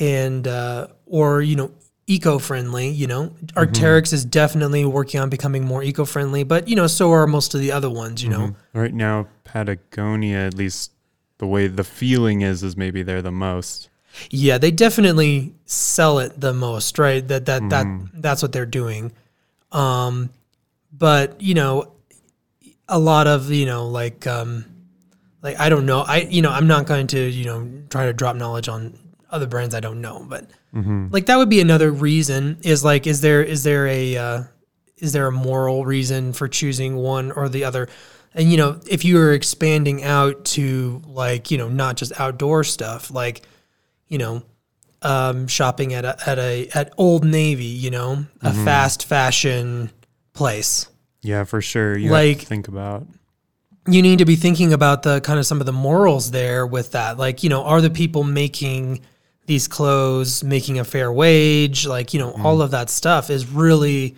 [0.00, 1.70] and uh, or you know
[2.08, 2.88] eco-friendly.
[2.88, 4.14] You know, Arc'teryx mm-hmm.
[4.16, 7.70] is definitely working on becoming more eco-friendly, but you know so are most of the
[7.70, 8.22] other ones.
[8.24, 8.40] You mm-hmm.
[8.40, 10.92] know, right now Patagonia, at least
[11.38, 13.89] the way the feeling is, is maybe they're the most.
[14.30, 17.26] Yeah, they definitely sell it the most, right?
[17.26, 17.70] That that mm.
[17.70, 18.20] that mm-hmm.
[18.20, 19.12] that's what they're doing.
[19.72, 20.30] Um,
[20.92, 21.92] but you know,
[22.88, 24.64] a lot of you know, like um,
[25.42, 28.12] like I don't know, I you know, I'm not going to you know try to
[28.12, 28.98] drop knowledge on
[29.30, 31.08] other brands I don't know, but mm-hmm.
[31.10, 32.58] like that would be another reason.
[32.62, 34.42] Is like, is there is there a uh,
[34.98, 37.88] is there a moral reason for choosing one or the other?
[38.34, 42.64] And you know, if you are expanding out to like you know not just outdoor
[42.64, 43.42] stuff, like
[44.10, 44.42] you know,
[45.00, 48.64] um, shopping at a, at a at Old Navy, you know, a mm-hmm.
[48.66, 49.90] fast fashion
[50.34, 50.88] place.
[51.22, 51.96] Yeah, for sure.
[51.96, 53.06] You like think about.
[53.86, 56.92] You need to be thinking about the kind of some of the morals there with
[56.92, 57.16] that.
[57.16, 59.00] Like, you know, are the people making
[59.46, 61.86] these clothes making a fair wage?
[61.86, 62.44] Like, you know, mm.
[62.44, 64.16] all of that stuff is really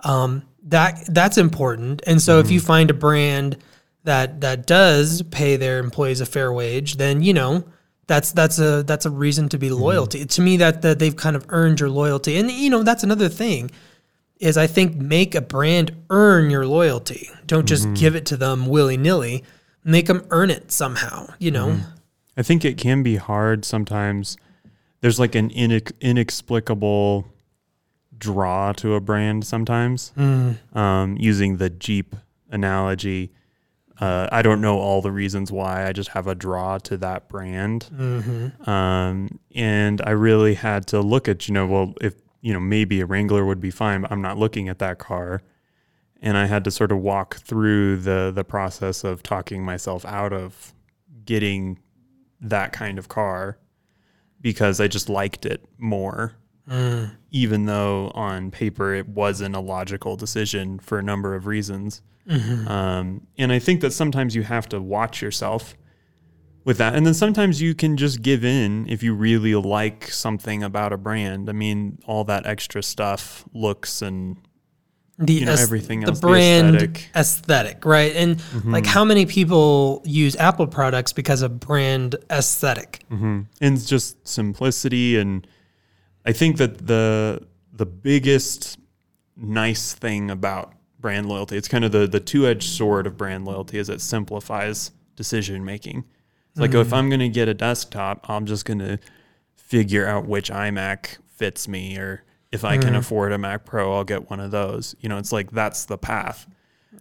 [0.00, 2.02] um, that that's important.
[2.06, 2.44] And so, mm.
[2.44, 2.66] if you mm-hmm.
[2.66, 3.56] find a brand
[4.04, 7.64] that that does pay their employees a fair wage, then you know
[8.10, 9.82] that's that's a that's a reason to be mm-hmm.
[9.82, 10.18] loyalty.
[10.18, 10.26] Mm-hmm.
[10.26, 13.28] To me, that that they've kind of earned your loyalty, and you know that's another
[13.28, 13.70] thing
[14.40, 17.30] is I think make a brand earn your loyalty.
[17.46, 17.94] Don't just mm-hmm.
[17.94, 19.44] give it to them willy nilly.
[19.84, 21.32] Make them earn it somehow.
[21.38, 21.68] You know.
[21.68, 21.90] Mm-hmm.
[22.36, 24.36] I think it can be hard sometimes.
[25.02, 27.26] There's like an inex- inexplicable
[28.18, 30.12] draw to a brand sometimes.
[30.18, 30.76] Mm.
[30.76, 32.16] Um, using the Jeep
[32.50, 33.30] analogy,
[34.00, 35.86] uh, I don't know all the reasons why.
[35.86, 37.88] I just have a draw to that brand.
[37.92, 38.68] Mm-hmm.
[38.68, 43.00] Um, and I really had to look at, you know, well, if, you know, maybe
[43.02, 45.42] a Wrangler would be fine, but I'm not looking at that car.
[46.22, 50.34] And I had to sort of walk through the the process of talking myself out
[50.34, 50.74] of
[51.24, 51.78] getting
[52.42, 53.58] that kind of car
[54.40, 56.34] because I just liked it more.
[56.68, 57.12] Mm.
[57.30, 62.02] Even though on paper it wasn't a logical decision for a number of reasons.
[62.30, 62.68] Mm-hmm.
[62.68, 65.74] Um, and I think that sometimes you have to watch yourself
[66.64, 66.94] with that.
[66.94, 70.96] And then sometimes you can just give in if you really like something about a
[70.96, 71.50] brand.
[71.50, 74.36] I mean, all that extra stuff, looks and
[75.18, 77.10] the you know, everything the else, brand the aesthetic.
[77.14, 78.16] aesthetic, right?
[78.16, 78.72] And mm-hmm.
[78.72, 83.42] like how many people use Apple products because of brand esthetic mm-hmm.
[83.60, 85.46] And just simplicity and
[86.24, 88.78] I think that the the biggest
[89.36, 91.56] nice thing about brand loyalty.
[91.56, 95.64] It's kind of the the two edged sword of brand loyalty is it simplifies decision
[95.64, 96.04] making.
[96.50, 96.80] It's like mm-hmm.
[96.80, 98.98] if I'm going to get a desktop, I'm just going to
[99.54, 102.88] figure out which iMac fits me, or if I mm-hmm.
[102.88, 104.96] can afford a Mac Pro, I'll get one of those.
[105.00, 106.48] You know, it's like that's the path.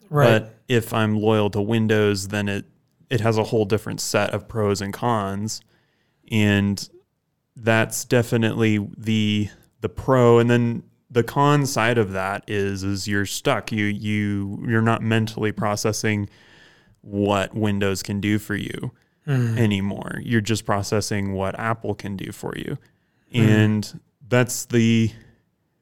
[0.10, 0.40] Right.
[0.40, 2.66] But if I'm loyal to Windows, then it
[3.10, 5.62] it has a whole different set of pros and cons,
[6.32, 6.88] and
[7.56, 9.50] that's definitely the
[9.82, 10.38] the pro.
[10.38, 13.72] And then the con side of that is is you're stuck.
[13.72, 16.30] You you you're not mentally processing
[17.02, 18.92] what Windows can do for you
[19.28, 19.58] mm.
[19.58, 20.20] anymore.
[20.24, 22.78] You're just processing what Apple can do for you.
[23.34, 23.48] Mm.
[23.48, 25.12] And that's the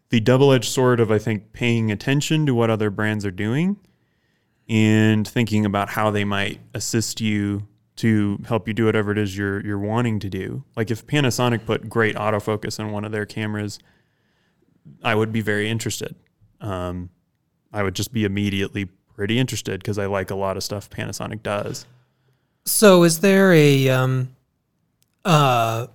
[0.09, 3.77] the double-edged sword of I think paying attention to what other brands are doing
[4.69, 9.37] and thinking about how they might assist you to help you do whatever it is
[9.37, 10.63] you're you're wanting to do.
[10.75, 13.79] Like if Panasonic put great autofocus on one of their cameras,
[15.03, 16.15] I would be very interested.
[16.61, 17.09] Um,
[17.73, 18.85] I would just be immediately
[19.15, 21.85] pretty interested because I like a lot of stuff Panasonic does.
[22.65, 24.35] So, is there a um,
[25.25, 25.87] uh,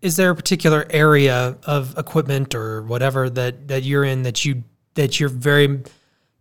[0.00, 4.64] is there a particular area of equipment or whatever that that you're in that you
[4.94, 5.82] that you're very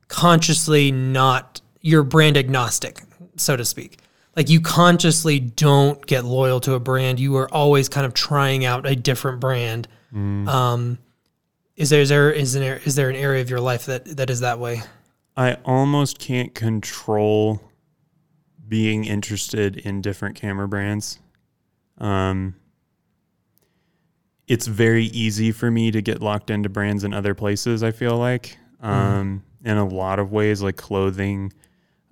[0.07, 3.01] consciously not you're brand agnostic,
[3.35, 3.97] so to speak?
[4.35, 7.19] like you consciously don't get loyal to a brand.
[7.19, 9.87] You are always kind of trying out a different brand.
[10.47, 10.97] Um,
[11.81, 14.29] is there is there is there is there an area of your life that that
[14.29, 14.81] is that way?
[15.35, 17.61] I almost can't control
[18.67, 21.19] being interested in different camera brands.
[21.97, 22.55] Um,
[24.47, 27.83] it's very easy for me to get locked into brands in other places.
[27.83, 31.51] I feel like, um, in a lot of ways, like clothing,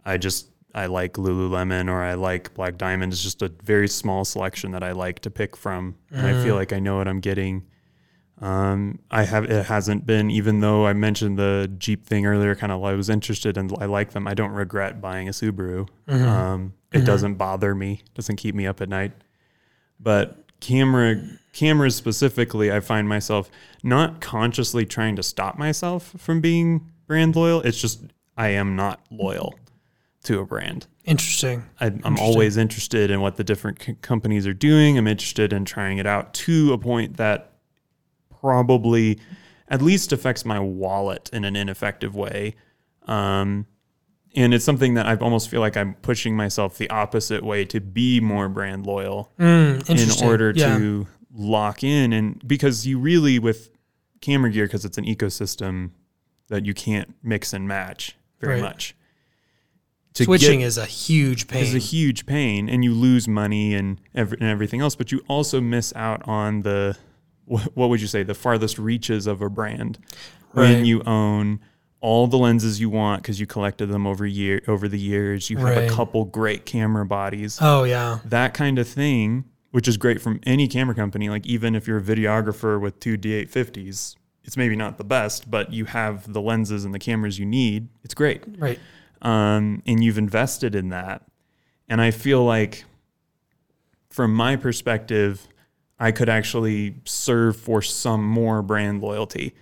[0.03, 3.13] I just I like Lululemon or I like Black Diamond.
[3.13, 6.55] It's just a very small selection that I like to pick from, and I feel
[6.55, 7.65] like I know what I'm getting.
[8.41, 12.55] Um, I have it hasn't been even though I mentioned the Jeep thing earlier.
[12.55, 14.27] Kind of I was interested and I like them.
[14.27, 15.87] I don't regret buying a Subaru.
[16.07, 18.01] Um, it doesn't bother me.
[18.15, 19.11] Doesn't keep me up at night.
[19.99, 21.21] But camera
[21.53, 23.49] cameras specifically, I find myself
[23.83, 27.61] not consciously trying to stop myself from being brand loyal.
[27.61, 28.01] It's just
[28.37, 29.55] I am not loyal
[30.23, 30.87] to a brand.
[31.05, 31.63] Interesting.
[31.81, 34.97] I, I'm always interested in what the different c- companies are doing.
[34.97, 37.53] I'm interested in trying it out to a point that
[38.41, 39.19] probably
[39.67, 42.55] at least affects my wallet in an ineffective way.
[43.07, 43.65] Um,
[44.35, 47.79] and it's something that I almost feel like I'm pushing myself the opposite way to
[47.81, 50.77] be more brand loyal Mm, in order Yeah.
[50.77, 52.13] to lock in.
[52.13, 53.69] And because you really, with
[54.21, 55.91] camera gear, because it's an ecosystem
[56.49, 58.61] that you can't mix and match very Right.
[58.63, 58.95] much.
[60.15, 61.63] To switching is a huge pain.
[61.63, 65.23] is a huge pain and you lose money and, every, and everything else but you
[65.27, 66.97] also miss out on the
[67.49, 69.97] what would you say the farthest reaches of a brand
[70.53, 70.69] Right.
[70.75, 71.59] when you own
[72.01, 75.57] all the lenses you want because you collected them over year over the years you
[75.57, 75.91] have Right.
[75.91, 78.19] a couple great camera bodies oh yeah.
[78.25, 81.97] that kind of thing which is great from any camera company like even if you're
[81.97, 86.85] a videographer with two D850s it's maybe not the best but you have the lenses
[86.85, 88.79] and the cameras you need it's great Right.
[89.21, 91.23] um, and you've invested in that.
[91.91, 92.85] And I feel like,
[94.09, 95.47] from my perspective,
[95.99, 99.53] I could actually serve for some more brand loyalty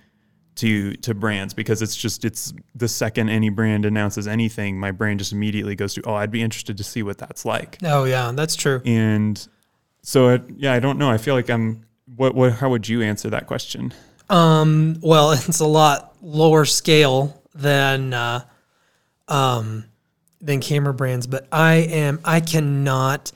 [0.58, 5.18] to to brands because it's just it's the second any brand announces anything, my brain
[5.18, 7.78] just immediately goes to oh, I'd be interested to see what that's like.
[7.84, 8.82] Oh yeah, that's true.
[8.86, 9.48] And
[10.02, 11.10] so it, yeah, I don't know.
[11.10, 11.86] I feel like I'm.
[12.16, 12.54] What what?
[12.54, 13.94] How would you answer that question?
[14.30, 18.42] Um, well, it's a lot lower scale than uh,
[19.28, 19.86] um,
[20.42, 23.32] than camera brands, but I am I cannot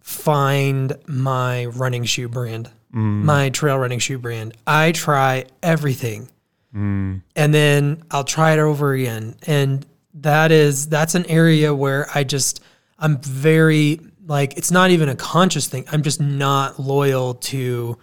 [0.00, 3.22] find my running shoe brand, mm.
[3.22, 4.54] my trail running shoe brand.
[4.66, 6.28] I try everything,
[6.74, 7.22] mm.
[7.36, 12.24] and then I'll try it over again, and that is that's an area where I
[12.24, 12.62] just
[12.98, 15.84] I'm very like it's not even a conscious thing.
[15.90, 17.98] I'm just not loyal to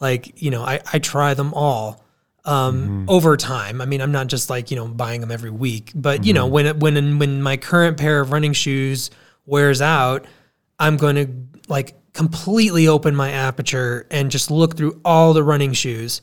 [0.00, 2.04] like you know I, I try them all
[2.44, 3.04] um, mm-hmm.
[3.08, 3.80] over time.
[3.80, 6.44] I mean i'm not just like you know buying them every week but you know
[6.44, 6.52] mm-hmm.
[6.52, 9.10] when it, when when my current pair of running shoes
[9.46, 10.26] wears out
[10.78, 11.28] i'm going to
[11.68, 16.20] like completely open my aperture and just look through all the running shoes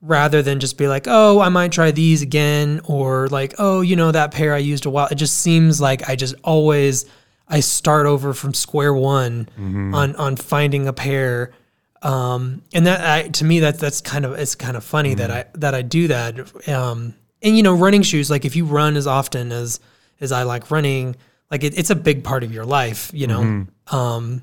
[0.00, 3.96] rather than just be like oh i might try these again or like oh you
[3.96, 7.06] know that pair i used a while it just seems like i just always
[7.48, 9.48] i start over from square one
[9.94, 11.52] on on finding a pair.
[12.02, 15.30] Um, and that I, to me that that's kind of it's kind of funny that
[15.30, 16.68] I that I do that.
[16.68, 19.78] Um, and you know, running shoes like if you run as often as
[20.20, 21.14] as I like running,
[21.52, 23.10] like it, it's a big part of your life.
[23.14, 24.42] You know, um, Well, and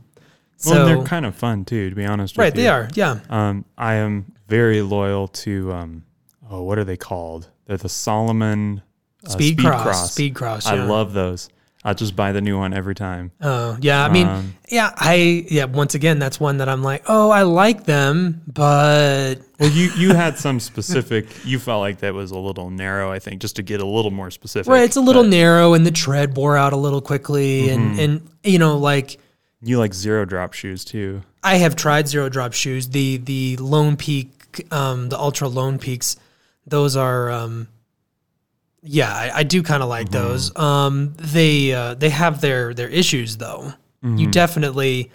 [0.60, 2.38] so they're kind of fun too, to be honest.
[2.38, 2.62] with right, you.
[2.62, 2.88] they are.
[2.94, 6.04] Yeah, Um, I am very loyal to um,
[6.50, 7.50] oh, what are they called?
[7.66, 8.84] They're the Salomon
[9.26, 10.66] uh, speed, cross, speed cross.
[10.66, 11.50] I love those.
[11.84, 13.32] I'll just buy the new one every time.
[13.40, 15.64] Oh yeah, I mean, Um, yeah, I yeah.
[15.66, 20.14] Once again, that's one that I'm like, oh, I like them, but Well, you you
[20.14, 21.28] had some specific.
[21.46, 23.12] You felt like that was a little narrow.
[23.12, 24.70] I think just to get a little more specific.
[24.70, 27.92] right, it's a little but narrow, and the tread wore out a little quickly, and
[27.92, 28.00] Mm-hmm.
[28.00, 29.18] and you know, like
[29.62, 31.22] You like zero drop shoes too.
[31.44, 32.90] I have tried zero drop shoes.
[32.90, 36.18] The the Lone Peak, um, the Altra Lone Peaks,
[36.68, 37.70] those are, um,
[38.82, 40.56] yeah, I, I do kind of like those.
[40.56, 43.74] Um, they uh, they have their their issues though.
[44.02, 45.12] You definitely,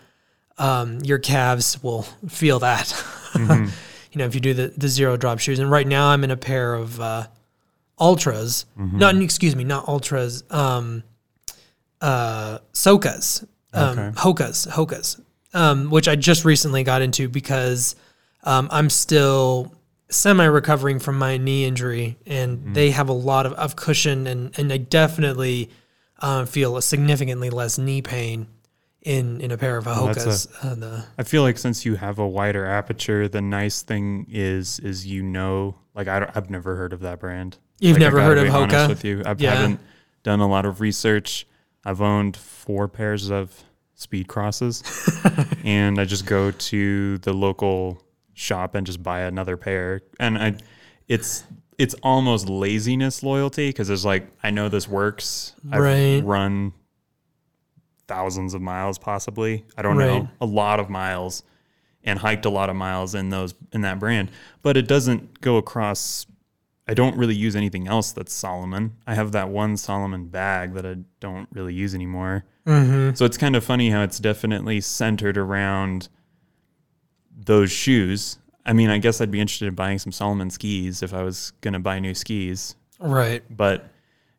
[0.59, 2.93] um, your calves will feel that.
[3.35, 5.59] you know, if you do the the zero drop shoes.
[5.59, 7.27] And right now, I'm in a pair of uh,
[7.99, 8.65] Altras.
[8.77, 10.43] Not excuse me, not Altras.
[10.53, 11.03] Um,
[12.01, 14.11] uh, Sokas, um, Okay.
[14.21, 15.21] Hokas, Hokas,
[15.55, 17.97] um, which I just recently got into because
[18.43, 19.73] um, I'm still
[20.15, 24.59] semi recovering from my knee injury, and they have a lot of, of cushion, and
[24.59, 25.71] and I definitely
[26.21, 28.47] uh, feel a significantly less knee pain
[29.03, 30.49] in in a pair of Hokas.
[30.65, 34.79] uh, the I feel like since you have a wider aperture, the nice thing is
[34.81, 37.59] is you know, like I don't, I've never heard of that brand.
[37.81, 38.89] You've Like, never heard of Hoka?
[38.89, 39.55] With you, I Yeah.
[39.57, 39.81] haven't
[40.23, 41.47] done a lot of research.
[41.85, 44.83] I've owned four pairs of speed crosses,
[45.65, 48.01] and I just go to the local
[48.35, 50.03] shop and just buy another pair.
[50.21, 50.55] And I,
[51.09, 51.45] it's
[51.79, 55.55] it's almost laziness loyalty because it's like I know this works.
[55.73, 56.23] I've Right.
[56.25, 56.73] run
[58.07, 59.65] thousands of miles, possibly.
[59.77, 60.07] I don't Right.
[60.07, 61.43] know, a lot of miles,
[62.03, 64.31] and hiked a lot of miles in those in that brand.
[64.63, 66.27] But it doesn't go across.
[66.87, 68.93] I don't really use anything else that's Salomon.
[69.07, 72.45] I have that one Salomon bag that I don't really use anymore.
[72.67, 73.15] Mm-hmm.
[73.15, 76.09] So it's kind of funny how it's definitely centered around
[77.37, 78.39] those shoes.
[78.67, 81.53] I mean, I guess I'd be interested in buying some Salomon skis if I was
[81.61, 83.43] going to buy new skis, Right.
[83.55, 83.91] but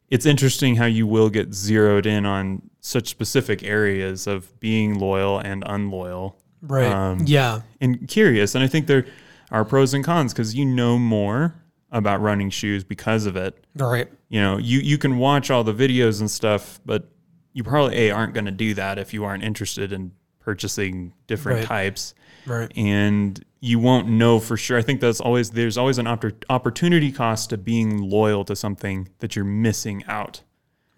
[0.10, 5.40] it's interesting how you will get zeroed in on such specific areas of being loyal
[5.40, 6.92] and unloyal Right.
[6.92, 7.62] Um, yeah.
[7.82, 8.56] and curious.
[8.56, 9.06] And I think there
[9.52, 11.54] are pros and cons because you know more
[11.92, 13.64] about running shoes because of it.
[13.76, 14.08] Right.
[14.30, 17.08] You know, you, you can watch all the videos and stuff, but
[17.54, 21.60] you probably A, aren't going to do that if you aren't interested in purchasing different
[21.60, 21.68] Right.
[21.68, 22.14] types
[22.46, 22.72] Right.
[22.78, 24.78] and you won't know for sure.
[24.78, 29.10] I think that's always there's always an oppor- opportunity cost to being loyal to something
[29.20, 30.42] that you're missing out.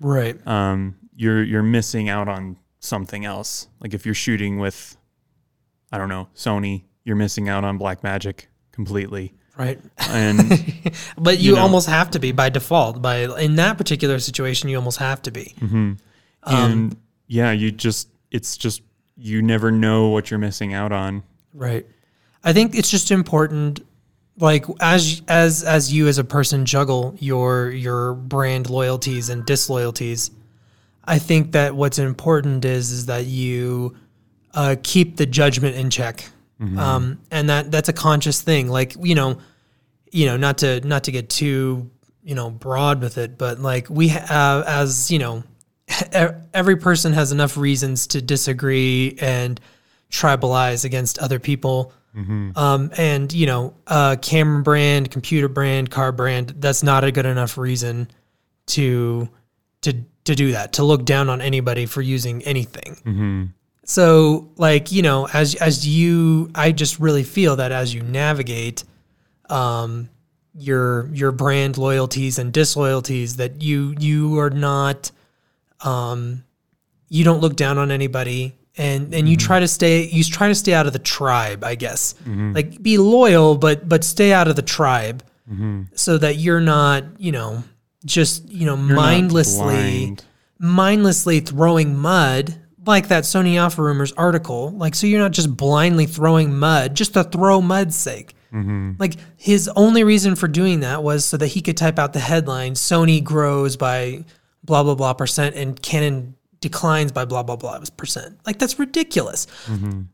[0.02, 0.46] Right.
[0.46, 3.68] Um, you're you're missing out on something else.
[3.80, 4.98] Like if you're shooting with,
[5.92, 9.34] I don't know, Sony, you're missing out on Blackmagic completely.
[9.58, 9.80] Right.
[10.10, 10.50] And
[11.18, 11.62] But you, You know.
[11.64, 13.02] almost have to be by default.
[13.02, 15.56] By in that particular situation, you almost have to be.
[15.62, 15.98] Um,
[16.46, 18.82] and yeah, you just it's just
[19.16, 21.24] you never know what you're missing out on.
[21.58, 21.86] Right.
[22.44, 23.82] I think it's just important
[24.40, 30.32] like as as as you as a person juggle your your brand loyalties and disloyalties.
[31.04, 33.96] I think that what's important is is that you
[34.54, 36.30] uh, keep the judgment in check.
[36.80, 38.68] Um, and that that's a conscious thing.
[38.68, 39.38] Like, you know,
[40.12, 41.90] you know, not to not to get too,
[42.24, 45.44] you know, broad with it, but like we have as, you know,
[46.54, 49.60] every person has enough reasons to disagree and
[50.10, 51.92] tribalize against other people.
[52.58, 57.26] Um, and you know, uh, camera brand, computer brand, car brand, that's not a good
[57.28, 58.10] enough reason
[58.68, 59.30] to
[59.82, 59.94] to
[60.24, 63.54] to do that, to look down on anybody for using anything.
[63.86, 68.84] So like, you know, as as you I just really feel that as you navigate
[69.50, 70.10] um
[70.56, 75.12] your your brand loyalties and disloyalties that you you are not
[75.82, 76.44] um
[77.10, 79.46] you don't look down on anybody and and you mm-hmm.
[79.46, 82.14] try to stay you try to stay out of the tribe i guess.
[82.26, 82.54] Mm-hmm.
[82.54, 85.84] Like be loyal but but stay out of the tribe mm-hmm.
[85.94, 87.64] so that you're not you know
[88.06, 90.18] just you know You're mindlessly
[90.60, 94.72] mindlessly throwing mud like that Sony Alpha Rumors article.
[94.72, 98.34] Like, so you're not just blindly throwing mud just to throw mud's sake.
[98.98, 102.20] Like, his only reason for doing that was so that he could type out the
[102.20, 104.24] headline Sony grows by
[104.64, 108.40] blah, blah, blah percent and Canon declines by blah, blah, blah percent.
[108.46, 109.48] Like, that's ridiculous.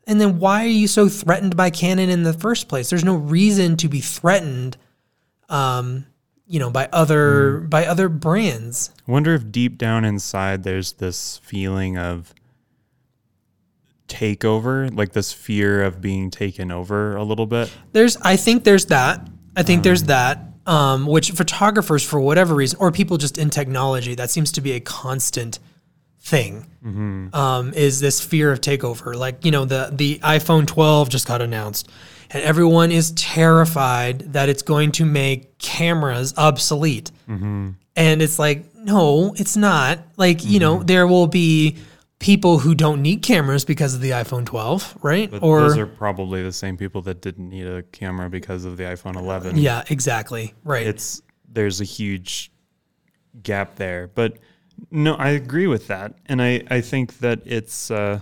[0.07, 2.89] And then why are you so threatened by Canon in the first place?
[2.89, 4.77] There's no reason to be threatened.
[5.49, 6.05] Um,
[6.45, 8.91] you know, by other by other brands.
[9.07, 12.33] I wonder if deep down inside there's this feeling of
[14.07, 17.71] takeover, like this fear of being taken over a little bit.
[17.93, 19.27] There's, I think there's that.
[19.55, 20.39] I think there's that.
[20.65, 24.73] Um, which photographers, for whatever reason, or people just in technology, that seems to be
[24.73, 25.59] a constant
[26.23, 26.65] thing.
[26.83, 27.35] Mm-hmm.
[27.35, 29.15] Um, is this fear of takeover?
[29.15, 31.89] Like you know, the the iPhone 12 just got announced,
[32.31, 37.11] and everyone is terrified that it's going to make cameras obsolete.
[37.29, 37.71] Mm-hmm.
[37.95, 39.99] And it's like, no, it's not.
[40.17, 40.85] Like you know, mm-hmm.
[40.85, 41.77] there will be
[42.19, 45.29] people who don't need cameras because of the iPhone 12, right?
[45.29, 48.77] But or those are probably the same people that didn't need a camera because of
[48.77, 49.57] the iPhone 11.
[49.57, 50.87] yeah, exactly, right.
[50.87, 52.51] It's there's a huge
[53.41, 54.07] gap there.
[54.07, 54.37] But
[54.91, 56.15] no, I agree with that.
[56.25, 58.21] And I, I think that it's uh,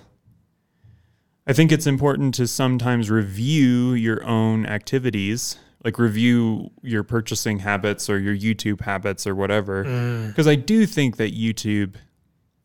[1.47, 8.09] I think it's important to sometimes review your own activities, like review your purchasing habits
[8.09, 9.83] or your YouTube habits or whatever.
[10.27, 11.95] Because I do think that YouTube,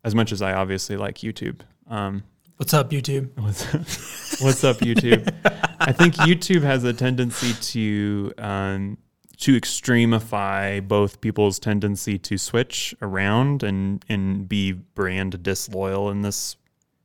[0.03, 2.23] as much as I obviously like YouTube, um,
[2.57, 3.29] What's up, YouTube?
[3.39, 5.31] What's What's up, YouTube?
[5.79, 8.97] I think YouTube has a tendency to um,
[9.39, 16.55] to extremify both people's tendency to switch around and and be brand disloyal in this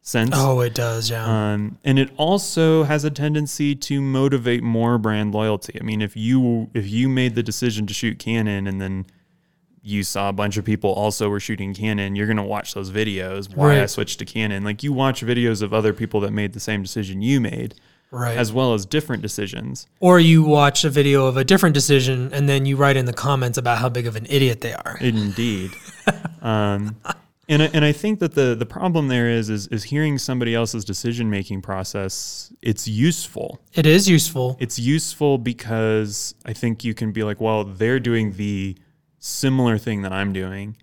[0.00, 0.30] sense.
[0.34, 1.24] Oh, it does, yeah.
[1.52, 5.78] Um, and it also has a tendency to motivate more brand loyalty.
[5.80, 9.06] I mean, if you if you made the decision to shoot Canon and then
[9.84, 13.54] you saw a bunch of people also were shooting Canon, you're gonna watch those videos.
[13.54, 13.90] Why I Right.
[13.90, 14.64] switched to Canon?
[14.64, 17.74] Like you watch videos of other people that made the same decision you made,
[18.12, 18.36] right.
[18.36, 19.86] as well as different decisions.
[19.98, 23.12] or you watch a video of a different decision and then you write in the
[23.12, 24.96] comments about how big of an idiot they are.
[25.00, 25.72] Indeed.
[26.42, 26.96] um,
[27.48, 30.54] And I, and I think that the the problem there is is is hearing somebody
[30.54, 32.52] else's decision making process.
[32.62, 33.60] It's useful.
[33.74, 34.56] It is useful.
[34.60, 38.76] It's useful because I think you can be like, well, they're doing the
[39.18, 40.76] similar thing that I'm doing,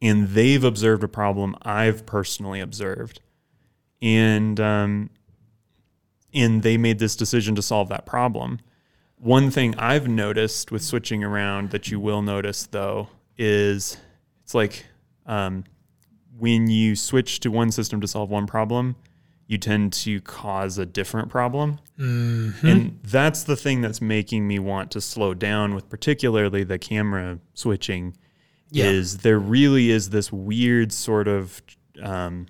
[0.00, 3.20] and they've observed a problem I've personally observed,
[4.00, 5.10] and um,
[6.34, 8.60] and they made this decision to solve that problem.
[9.18, 13.08] One thing I've noticed with switching around that you will notice though
[13.38, 13.96] is
[14.44, 14.86] it's like
[15.24, 15.64] um,
[16.38, 18.96] when you switch to one system to solve one problem,
[19.46, 21.78] you tend to cause a different problem.
[21.98, 27.38] And that's the thing that's making me want to slow down with particularly the camera
[27.54, 28.16] switching
[28.70, 28.84] Yeah.
[28.86, 31.62] is there really is this weird sort of
[32.02, 32.46] um,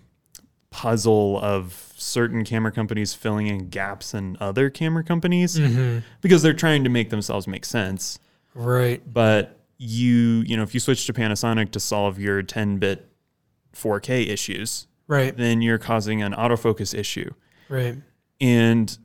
[0.76, 6.00] puzzle of certain camera companies filling in gaps in other camera companies mm-hmm.
[6.20, 8.18] because they're trying to make themselves make sense
[8.54, 9.00] Right.
[9.10, 13.08] but you you know if you switch to Panasonic to solve your 10-bit
[13.74, 15.34] 4K issues Right.
[15.34, 17.30] then you're causing an autofocus issue
[17.70, 17.96] Right.
[18.38, 18.98] and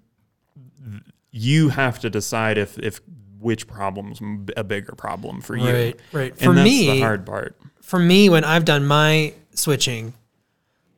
[1.32, 3.00] you have to decide if if
[3.40, 4.20] which problem's
[4.58, 6.00] a bigger problem for you Right.
[6.12, 6.38] Right.
[6.38, 10.14] For and that's me, the hard part for me when I've done my switching,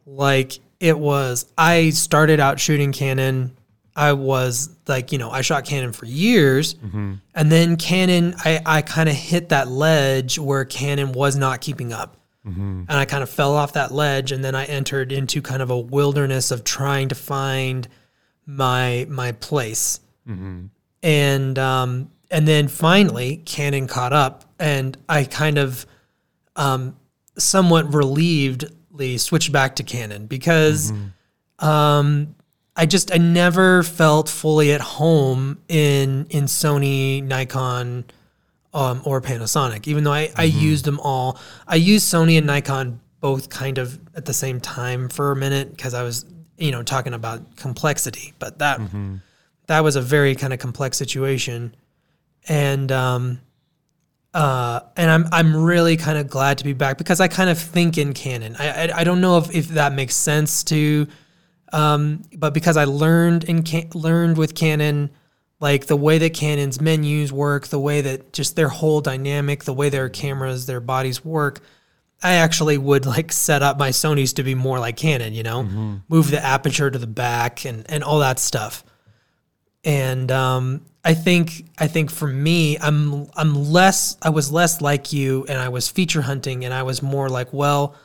[0.06, 3.56] like it was I started out shooting Canon.
[3.96, 6.74] I was like, you know, I shot Canon for years.
[7.36, 11.94] And then Canon, I, I kind of hit that ledge where Canon was not keeping
[11.94, 12.18] up.
[12.90, 14.32] And I kind of fell off that ledge.
[14.32, 17.88] And then I entered into kind of a wilderness of trying to find
[18.46, 20.00] my my place.
[21.04, 25.86] And um, and then finally Canon caught up and I kind of
[26.56, 26.98] um,
[27.38, 27.94] somewhat
[29.18, 30.92] switched back to Canon because
[31.60, 32.36] um,
[32.76, 38.06] I just I never felt fully at home in in Sony, Nikon,
[38.74, 39.88] um, or Panasonic.
[39.88, 44.00] Even though I, I used them all, I used Sony and Nikon both kind of
[44.16, 46.26] at the same time for a minute because I was
[46.58, 48.80] you know talking about complexity, but that
[49.68, 51.76] that was a very kind of complex situation,
[52.48, 53.42] and um,
[54.34, 57.60] uh, and I'm I'm really kind of glad to be back because I kind of
[57.60, 58.56] think in canon.
[58.58, 61.08] I I, I don't know if, if that makes sense to,
[61.72, 65.12] um, but because I learned in can, learned with Canon,
[65.60, 69.74] like the way that Canon's menus work, the way that just their whole dynamic, the
[69.74, 71.62] way their cameras, their bodies work.
[72.26, 75.64] I actually would like set up my Sony's to be more like Canon, you know,
[76.08, 78.84] move the aperture to the back and and all that stuff
[79.84, 85.12] and um, I think I think for me, I'm I'm less I was less like
[85.12, 87.96] you, and I was feature hunting, and I was more like, well,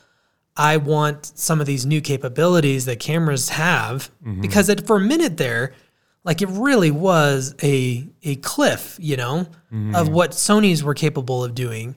[0.57, 4.41] I want some of these new capabilities that cameras have mm-hmm.
[4.41, 5.75] because it, for a minute there,
[6.25, 10.13] like it really was a a cliff, you know, of mm-hmm.
[10.13, 11.95] what Sony's were capable of doing.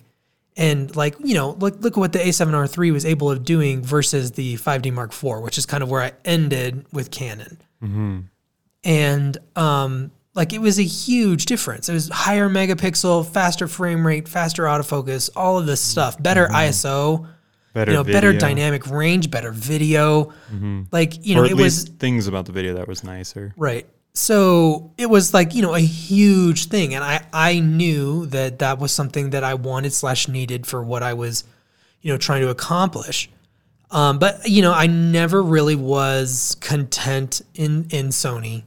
[0.55, 4.33] And like you know, look look at what the A7R3 was able of doing versus
[4.33, 8.19] the 5D Mark IV, which is kind of where I ended with Canon mm-hmm.
[8.83, 11.89] And um, like it was a huge difference.
[11.89, 17.27] It was higher megapixel, faster frame rate, faster autofocus, all of this stuff, better ISO,
[17.73, 20.33] better you know, better dynamic range, better video.
[20.91, 23.87] Like you know, it was things about the video that was nicer right.
[24.13, 28.79] So it was like you know a huge thing, and I I knew that that
[28.79, 31.45] was something that I wanted slash needed for what I was,
[32.01, 33.29] you know, trying to accomplish.
[33.89, 38.63] Um, but you know, I never really was content in in Sony.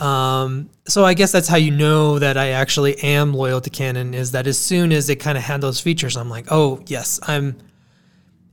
[0.00, 4.14] Um, so I guess that's how you know that I actually am loyal to Canon
[4.14, 7.18] is that as soon as it kind of had those features, I'm like, oh yes,
[7.24, 7.56] I'm,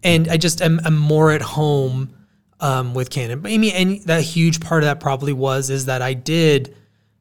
[0.03, 2.13] and I just am, am more at home
[2.59, 3.41] um, with Canon.
[3.41, 6.75] But I mean, and that huge part of that probably was is that I did.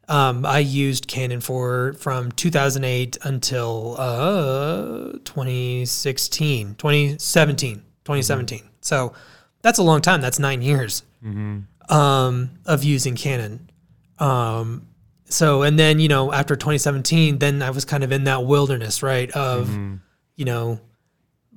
[0.08, 8.62] Um, I used Canon for from 2008 until uh, 2016, 2017, 2017.
[8.80, 9.14] So
[9.62, 10.20] that's a long time.
[10.20, 11.02] That's nine years
[11.88, 13.70] um, of using Canon.
[14.24, 14.88] Um,
[15.26, 19.02] so, and then, you know, after 2017, then I was kind of in that wilderness,
[19.02, 19.30] right?
[19.32, 19.68] Of,
[20.36, 20.80] you know,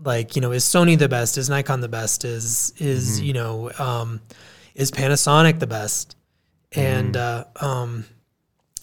[0.03, 1.37] like, you know, is Sony the best?
[1.37, 2.25] Is Nikon the best?
[2.25, 4.21] Is, is, you know, um,
[4.75, 6.15] is Panasonic the best?
[6.73, 8.05] And, uh, um,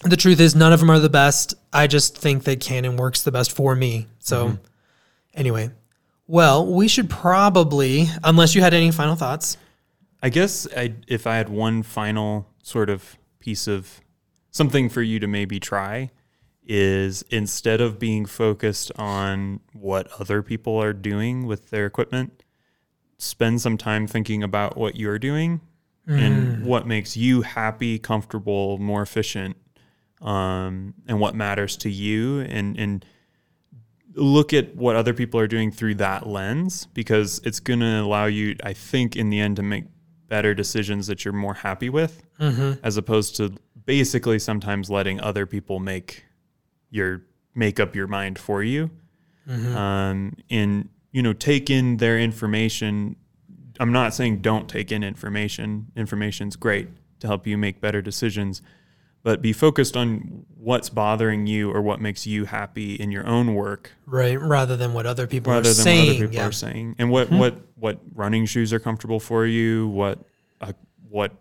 [0.03, 1.55] the truth is none of them are the best.
[1.71, 4.07] I just think that Canon works the best for me.
[4.19, 4.57] So
[5.33, 5.71] anyway,
[6.27, 9.57] well, we should probably, unless you had any final thoughts.
[10.21, 14.01] I guess I, if I had one final sort of piece of
[14.49, 16.09] something for you to maybe try
[16.65, 22.43] is instead of being focused on what other people are doing with their equipment,
[23.19, 25.61] spend some time thinking about what you're doing
[26.07, 29.55] and what makes you happy, comfortable, more efficient,
[30.21, 33.05] um, and what matters to you, and and
[34.15, 38.25] look at what other people are doing through that lens because it's going to allow
[38.25, 39.85] you, I think, in the end, to make
[40.27, 42.23] better decisions that you're more happy with,
[42.83, 43.53] as opposed to
[43.85, 46.25] basically sometimes letting other people make
[46.89, 47.21] your
[47.53, 48.89] make up your mind for you.
[49.77, 53.15] Um, and you know, take in their information.
[53.79, 55.91] I'm not saying don't take in information.
[55.95, 56.87] Information's great
[57.19, 58.61] to help you make better decisions,
[59.25, 63.55] but be focused on what's bothering you or what makes you happy in your own
[63.55, 64.39] work Right.
[64.39, 65.97] Rather than what other people rather are than saying.
[65.97, 66.41] what other people yeah.
[66.41, 66.49] Mm-hmm.
[66.49, 70.19] are saying, and what what what running shoes are comfortable for you, what
[70.61, 70.73] uh,
[71.09, 71.33] what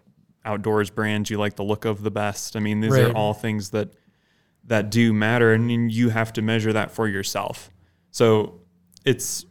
[0.46, 2.56] outdoors brands you like the look of the best.
[2.56, 3.90] I mean, these are all things that
[4.64, 7.70] that do matter, and you have to measure that for yourself.
[8.10, 8.60] So
[9.04, 9.44] it's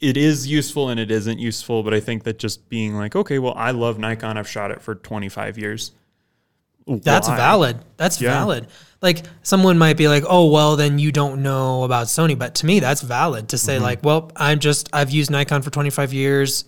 [0.00, 3.40] it is useful and it isn't useful, but I think that just being like, okay,
[3.40, 4.38] well, I love Nikon.
[4.38, 5.90] I've shot it for 25 years.
[6.88, 7.36] That's Why?
[7.36, 7.78] valid.
[7.96, 8.30] That's Yeah.
[8.30, 8.66] valid.
[9.02, 12.66] Like someone might be like, "Oh, well, then you don't know about Sony." But to
[12.66, 13.82] me, that's valid to say Mm-hmm.
[13.84, 16.64] like, "Well, I'm just I've used Nikon for 25 years.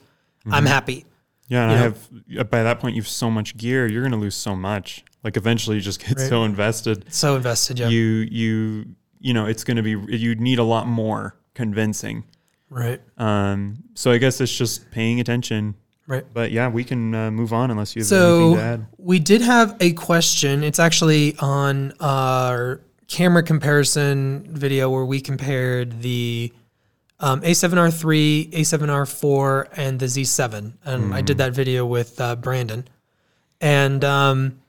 [0.46, 0.66] I'm Mm-hmm.
[0.66, 1.06] happy."
[1.48, 1.94] Yeah, and I know?
[2.36, 5.04] have by that point you've so much gear, you're gonna lose so much.
[5.24, 6.28] Like eventually you just get Right.
[6.28, 7.06] so invested.
[7.12, 7.88] So invested, yeah.
[7.88, 8.84] You you
[9.18, 12.24] you know, it's gonna be you need a lot more convincing.
[12.68, 13.00] right.
[13.18, 15.74] Um so I guess it's just paying attention.
[16.10, 16.26] Right.
[16.34, 18.86] But yeah, we can uh, move on unless you have anything to So add.
[18.98, 20.64] we did have a question.
[20.64, 26.52] It's actually on our camera comparison video where we compared the
[27.20, 30.72] um, A7R3, A7R4, and the Z7.
[30.84, 32.88] And I did that video with uh, Brandon.
[33.60, 34.60] And um,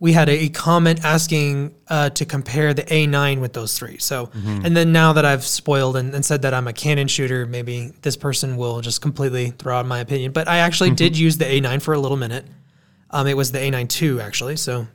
[0.00, 3.98] we had a, comment asking uh, to compare the A9 with those three.
[3.98, 4.30] So,
[4.64, 7.92] and then now that I've spoiled and, and said that I'm a Canon shooter, maybe
[8.02, 10.32] this person will just completely throw out my opinion.
[10.32, 12.46] But I actually did use the A9 for a little minute.
[13.10, 14.56] Um, it was the A9 II actually.
[14.56, 14.86] So,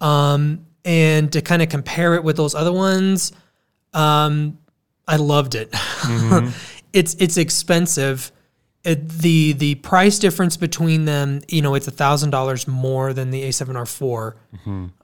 [0.00, 3.32] um, and to kind of compare it with those other ones,
[3.94, 4.58] um,
[5.08, 5.70] I loved it.
[6.92, 8.30] it's it's expensive.
[8.84, 13.30] It, the the price difference between them, you know, it's a thousand dollars more than
[13.30, 14.34] the A7R4.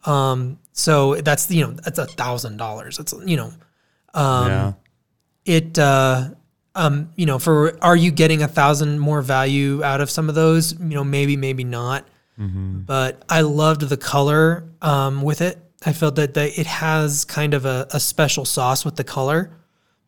[0.06, 2.98] Um, so that's you know that's a thousand dollars.
[2.98, 3.52] That's you know,
[4.48, 4.72] yeah.
[5.46, 6.30] it uh,
[6.74, 10.34] um, you know for are you getting a thousand more value out of some of
[10.34, 10.78] those?
[10.78, 12.06] You know, maybe maybe not.
[12.86, 15.58] But I loved the color um, with it.
[15.84, 19.50] I felt that the, it has kind of a, a special sauce with the color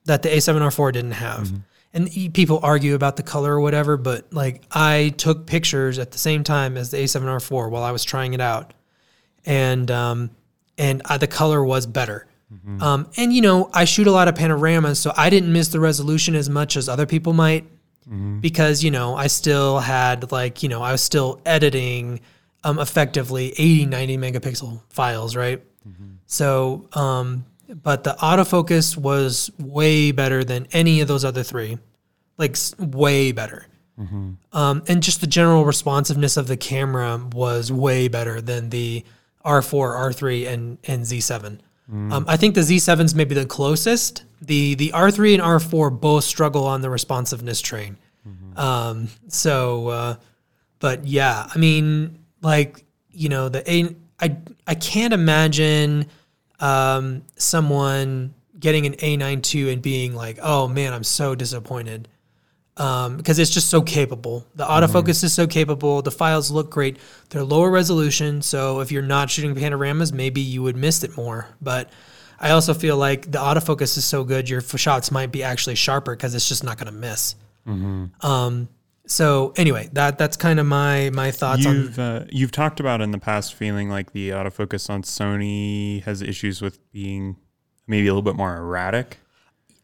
[0.05, 1.49] that the A7R4 didn't have.
[1.95, 6.19] And people argue about the color or whatever, but like I took pictures at the
[6.19, 8.73] same time as the A7R4 while I was trying it out,
[9.45, 10.31] and um,
[10.79, 12.27] and uh, the color was better.
[12.83, 15.81] Um, and you know, I shoot a lot of panoramas, so I didn't miss the
[15.81, 17.65] resolution as much as other people might
[18.41, 22.21] because you know I still had like you know I was still editing
[22.65, 25.63] um, effectively 80 90 megapixel files right?
[26.27, 31.79] So um, but the autofocus was way better than any of those other three.
[32.39, 33.67] Like way better.
[34.53, 39.05] Um, and just the general responsiveness of the camera was way better than the
[39.45, 41.61] R4 R3 and and Z7
[41.93, 44.25] um, I think the Z7's maybe the closest.
[44.41, 47.99] The the R3 and R4 both struggle on the responsiveness train.
[48.57, 50.17] Um, so, uh,
[50.79, 56.07] but yeah, I mean, like you know, the A, I I can't imagine
[56.63, 62.09] um, someone getting an A9 II and being like, oh man, I'm so disappointed.
[62.79, 64.47] Um, because it's just so capable.
[64.55, 66.01] The autofocus is so capable.
[66.01, 66.97] The files look great.
[67.29, 71.49] They're lower resolution, so if you're not shooting panoramas, maybe you would miss it more.
[71.61, 71.91] But
[72.41, 76.17] I also feel like the autofocus is so good, your shots might be actually sharper
[76.17, 77.35] because it's just not going to miss.
[78.23, 78.69] Um,
[79.07, 81.75] so anyway, that that's kind of my my thoughts on.
[81.75, 86.23] You've uh, you've talked about in the past feeling like the autofocus on Sony has
[86.23, 87.37] issues with being
[87.87, 89.19] maybe a little bit more erratic.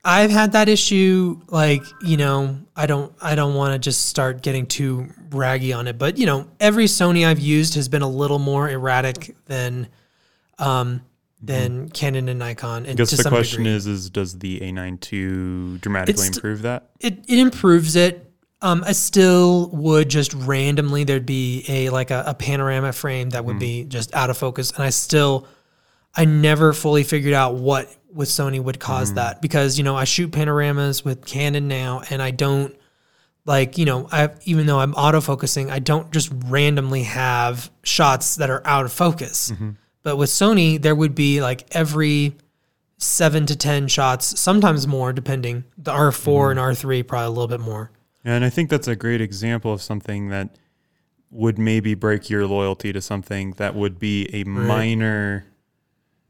[0.04, 1.40] I've had that issue.
[1.48, 5.88] Like you know, I don't I don't want to just start getting too raggy on
[5.88, 9.88] it, but you know, every Sony I've used has been a little more erratic than
[10.58, 11.02] um
[11.42, 12.84] than Canon and Nikon.
[12.86, 13.76] And I guess the question degree.
[13.76, 16.90] is: is does the A9 II dramatically It's- improve that?
[17.00, 18.27] it, it improves it.
[18.60, 23.44] Um, I still would just randomly there'd be a like a, a panorama frame that
[23.44, 23.60] would hmm.
[23.60, 25.46] be just out of focus, and I still
[26.16, 29.16] I never fully figured out what with Sony would cause hmm.
[29.16, 32.76] that because you know I shoot panoramas with Canon now, and I don't
[33.44, 38.50] like you know I even though I'm autofocusing, I don't just randomly have shots that
[38.50, 39.52] are out of focus.
[39.52, 39.70] Mm-hmm.
[40.02, 42.34] But with Sony, there would be like every
[42.96, 45.62] seven to ten shots, sometimes more, depending.
[45.76, 46.50] The R 4 mm-hmm.
[46.50, 47.92] and R three probably a little bit more.
[48.28, 50.58] And I think that's a great example of something that
[51.30, 55.46] would maybe break your loyalty to something that would be a minor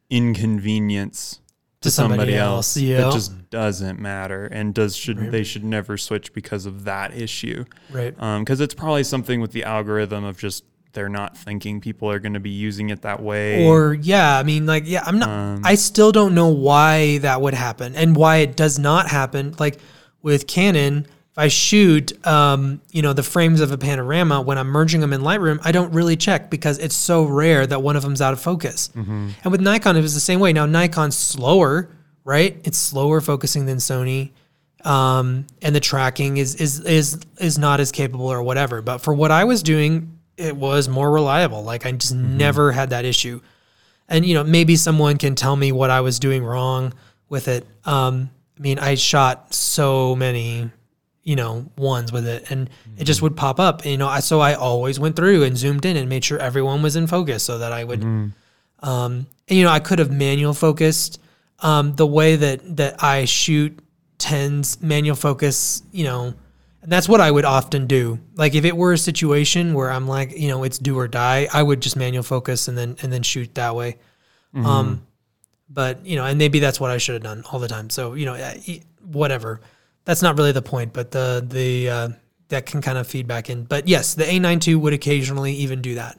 [0.09, 1.41] inconvenience
[1.81, 2.77] to somebody, else.
[2.77, 2.99] Yeah.
[2.99, 7.65] That just doesn't matter, and does should they should never switch because of that issue,
[7.91, 8.15] right.
[8.15, 12.35] Because it's probably something with the algorithm of just they're not thinking people are going
[12.35, 13.67] to be using it that way.
[13.67, 15.29] Or yeah, I mean, like yeah, I'm not.
[15.29, 19.57] Um, I still don't know why that would happen and why it does not happen.
[19.59, 19.81] Like
[20.23, 21.07] with Canon,
[21.39, 25.13] if I shoot, um, you know, the frames of a panorama when I'm merging them
[25.13, 28.33] in Lightroom, I don't really check because it's so rare that one of them's out
[28.33, 28.89] of focus.
[28.89, 29.31] Mm-hmm.
[29.45, 30.53] And with Nikon, it was the same way.
[30.53, 31.91] Now Nikon's slower,
[32.25, 32.61] right?
[32.65, 34.33] It's slower focusing than Sony.
[34.85, 38.83] Um, and the tracking is is is is not as capable or whatever.
[38.83, 41.63] But for what I was doing, it was more reliable.
[41.63, 43.41] Like I just never had that issue.
[44.09, 46.95] And you know, maybe someone can tell me what I was doing wrong
[47.29, 47.65] with it.
[47.85, 50.71] Um, I mean, I shot so many,
[51.29, 53.85] you know, ones with it, and it just would pop up.
[53.85, 56.81] You know, I so I always went through and zoomed in and made sure everyone
[56.81, 58.33] was in focus, so that I would, um,
[59.47, 61.21] and you know, I could have manual focused.
[61.61, 63.79] Um, the way that that I shoot
[64.17, 66.33] tends manual focus, you know,
[66.81, 68.19] and that's what I would often do.
[68.37, 71.47] Like if it were a situation where I'm like, you know, it's do or die,
[71.53, 73.99] I would just manual focus and then and then shoot that way.
[74.55, 75.07] Um,
[75.69, 77.91] but you know, and maybe that's what I should have done all the time.
[77.91, 78.37] So you know,
[79.05, 79.61] whatever.
[80.09, 82.09] That's not really the point, but the the uh,
[82.49, 83.65] that can kind of feed back in.
[83.65, 86.19] But yes, the A92 would occasionally even do that,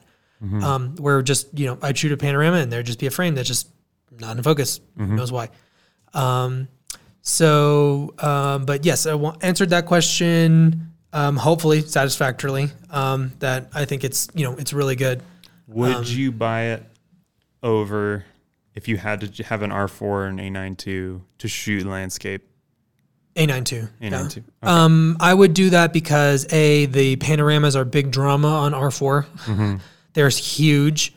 [0.62, 3.34] um, where just you know I'd shoot a panorama and there'd just be a frame
[3.34, 3.68] that's just
[4.20, 4.80] not in focus.
[4.96, 5.48] Who knows why?
[6.14, 6.68] Um,
[7.22, 10.86] so, um, but yes, I wa- answered that question.
[11.12, 12.68] Um, hopefully satisfactorily.
[12.90, 15.20] Um, that I think it's you know it's really good.
[15.66, 16.84] Would um, you buy it
[17.60, 18.24] over
[18.76, 22.46] if you had to have an R4 and A92 to shoot landscape?
[23.46, 23.88] A92.
[24.00, 24.10] yeah.
[24.10, 24.42] A92.
[24.62, 29.24] Um, I would do that because a the panoramas are big drama on R4.
[29.26, 29.76] Mm-hmm.
[30.12, 31.14] There's huge,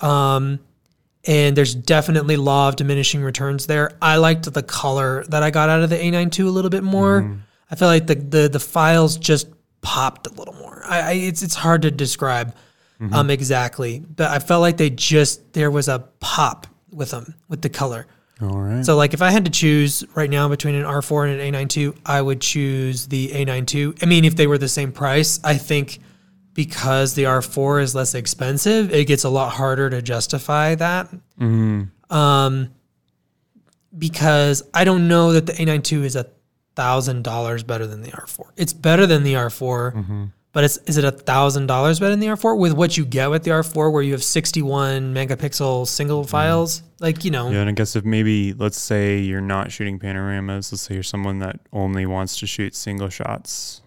[0.00, 0.60] um,
[1.26, 3.92] and there's definitely law of diminishing returns there.
[4.00, 7.22] I liked the color that I got out of the A92 a little bit more.
[7.22, 7.38] Mm-hmm.
[7.70, 9.48] I feel like the the the files just
[9.80, 10.82] popped a little more.
[10.86, 12.54] I, I it's it's hard to describe
[13.00, 13.14] Mm-hmm.
[13.14, 17.60] um exactly, but I felt like they just there was a pop with them with
[17.60, 18.06] the color.
[18.42, 18.84] All right.
[18.84, 21.96] So like if I had to choose right now between an R4 and an A92,
[22.04, 24.02] I would choose the A92.
[24.02, 26.00] I mean, if they were the same price, I think
[26.54, 31.08] because the R4 is less expensive, it gets a lot harder to justify that.
[32.10, 32.70] Um,
[33.96, 36.26] because I don't know that the A92 is a
[36.74, 38.50] thousand dollars better than the R4.
[38.56, 42.26] It's better than the R4, but it's is it a thousand dollars better than the
[42.26, 46.28] R4 with what you get with the R4, where you have 61 megapixel single mm.
[46.28, 46.82] files?
[47.00, 50.70] Like you know, Yeah, and I guess if maybe let's say you're not shooting panoramas,
[50.72, 53.80] let's say you're someone that only wants to shoot single shots.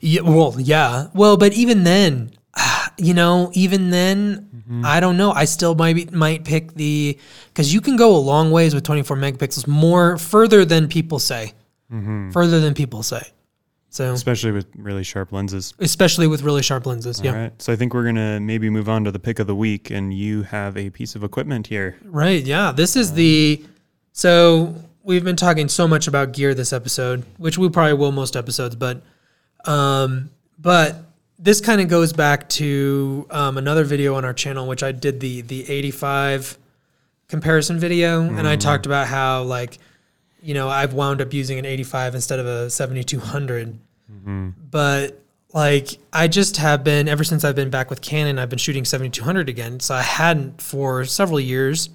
[0.00, 1.08] Yeah, well, yeah.
[1.14, 2.30] Well, but even then,
[2.96, 4.84] you know, even then, mm-hmm.
[4.84, 5.32] I don't know.
[5.32, 7.18] I still might be, might pick the
[7.48, 11.52] because you can go a long ways with 24 megapixels, more further than people say,
[11.92, 12.30] mm-hmm.
[12.30, 13.33] further than people say.
[13.94, 15.72] So, Especially with really sharp lenses.
[15.78, 17.20] especially with really sharp lenses.
[17.22, 17.62] Yeah, All right.
[17.62, 20.12] So I think we're gonna maybe move on to the pick of the week, and
[20.12, 21.96] you have a piece of equipment here.
[22.02, 22.42] right.
[22.42, 23.64] Yeah, this is the.
[24.10, 24.74] So
[25.04, 28.74] we've been talking so much about gear this episode, which we probably will most episodes,
[28.74, 29.00] but,
[29.64, 30.96] um, but
[31.38, 35.20] this kind of goes back to um, another video on our channel, which I did
[35.20, 36.58] the the 85
[37.28, 39.78] comparison video, and I talked about how like,
[40.44, 43.78] you know, I've wound up using an 85 instead of a 7200,
[44.70, 45.20] but
[45.52, 48.84] like I just have been ever since I've been back with Canon, I've been shooting
[48.84, 51.88] 7200 again, so I hadn't for several years.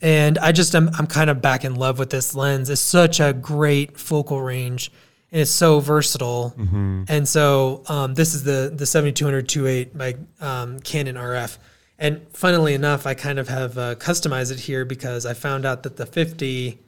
[0.00, 2.68] And I just am I'm kind of back in love with this lens.
[2.70, 4.92] It's such a great focal range
[5.32, 6.54] and it's so versatile.
[7.08, 11.58] And so um, this is the the 7200 2.8 by um, Canon RF.
[11.98, 15.82] And funnily enough, I kind of have uh, customized it here because I found out
[15.82, 16.78] that the 50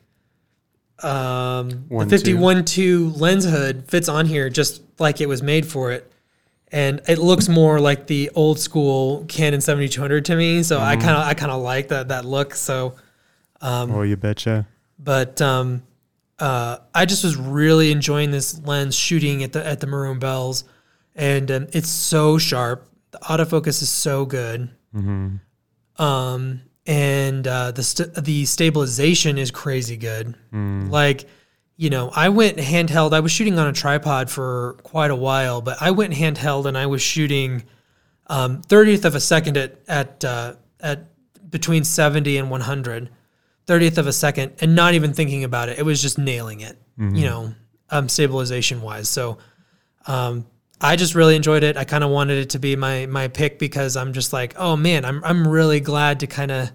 [1.03, 5.93] um, the 51 2 lens hood fits on here just like it was made for
[5.93, 6.11] it.
[6.73, 11.17] And it looks more like the old school Canon 7200 to me, so I kind
[11.17, 12.55] of I kind of like that that look.
[12.55, 12.95] So
[13.91, 14.69] oh, you betcha.
[14.97, 15.83] but um,
[16.39, 20.63] uh, I just was really enjoying this lens shooting at the at the maroon bells,
[21.17, 22.89] and um, it's so sharp.
[23.11, 24.71] The autofocus is so good,
[25.97, 30.35] um, and uh, the st- the stabilization is crazy good.
[30.91, 31.27] Like,
[31.77, 33.13] you know, I went handheld.
[33.13, 36.77] I was shooting on a tripod for quite a while, but I went handheld and
[36.77, 37.63] I was shooting
[38.27, 41.07] um, 30th of a second at at uh, at
[41.49, 43.11] between 70 and 100
[43.67, 46.77] 30th of a second and not even thinking about it it was just nailing it
[47.17, 47.55] you know
[47.91, 49.39] um, stabilization wise so
[50.07, 50.47] um,
[50.81, 51.77] i just really enjoyed it.
[51.77, 54.77] I kind of wanted it to be my my pick because i'm just like oh
[54.77, 56.71] man i'm, I'm really glad to kind of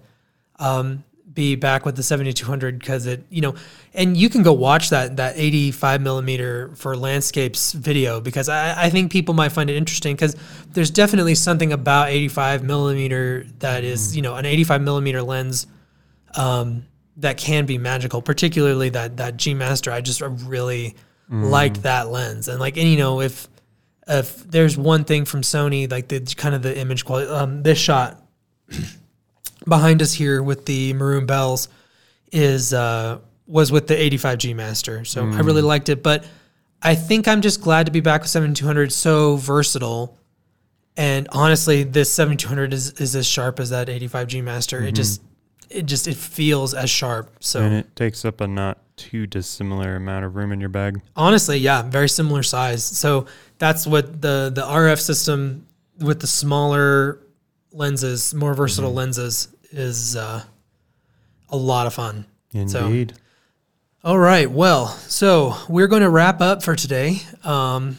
[0.58, 1.04] um,
[1.36, 3.54] be back with the 7200 because it, you know,
[3.94, 8.90] and you can go watch that that 85 millimeter for landscapes video because I, I
[8.90, 10.34] think people might find it interesting because
[10.72, 15.66] there's definitely something about 85 millimeter that is, you know, an 85 millimeter lens
[16.36, 16.86] um,
[17.18, 19.92] that can be magical, particularly that that G Master.
[19.92, 20.96] I just really
[21.28, 23.48] liked that lens, and like, and you know, if
[24.06, 27.78] if there's one thing from Sony, like the kind of the image quality, um, this
[27.78, 28.22] shot
[29.68, 31.68] behind us here with the maroon bells
[32.32, 35.04] is uh, was with the 85G Master.
[35.04, 36.24] So I really liked it, but
[36.82, 38.92] I think I'm just glad to be back with 7200.
[38.92, 40.18] So versatile,
[40.96, 44.82] and honestly, this 7200 is is as sharp as that 85G Master.
[44.82, 45.22] It just
[45.70, 47.30] it just it feels as sharp.
[47.40, 51.00] So And it takes up a not too dissimilar amount of room in your bag.
[51.14, 52.84] honestly, yeah, very similar size.
[52.84, 53.26] So
[53.58, 55.66] that's what the the RF system
[55.98, 57.20] with the smaller
[57.72, 60.42] lenses, more versatile lenses, is uh,
[61.50, 62.26] a lot of fun.
[62.66, 63.14] So- Indeed.
[64.04, 67.22] All right, well, so we're going to wrap up for today.
[67.42, 67.98] Um,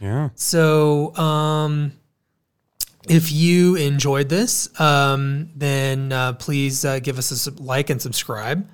[0.00, 0.30] yeah.
[0.34, 1.92] so um,
[3.08, 8.00] if you enjoyed this, um, then uh, please uh, give us a sub- like and
[8.00, 8.66] subscribe.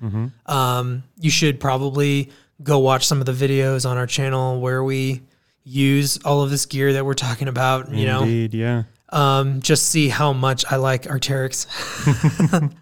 [0.45, 2.29] Um, you should probably
[2.61, 5.21] go watch some of the videos on our channel where we
[5.63, 7.91] use all of this gear that we're talking about.
[7.93, 8.83] You know, Yeah.
[9.11, 11.65] um, just see how much I like Arc'teryx.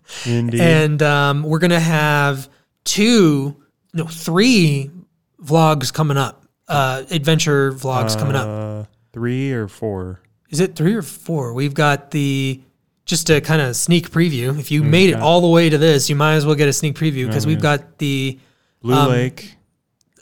[0.25, 0.59] Indeed.
[0.61, 2.49] and um, we're gonna have
[2.83, 3.55] two,
[3.93, 4.91] no, three
[5.41, 6.43] vlogs coming up.
[6.67, 8.47] Uh, adventure vlogs coming up.
[8.47, 8.83] Uh,
[9.13, 10.21] three or four.
[10.49, 11.53] Is it three or four?
[11.53, 12.61] We've got the
[13.05, 14.57] just a kind of sneak preview.
[14.59, 16.67] If you Mm, made it all the way to this, you might as well get
[16.67, 18.37] a sneak preview because we've got the
[18.81, 19.55] Blue Um, Lake.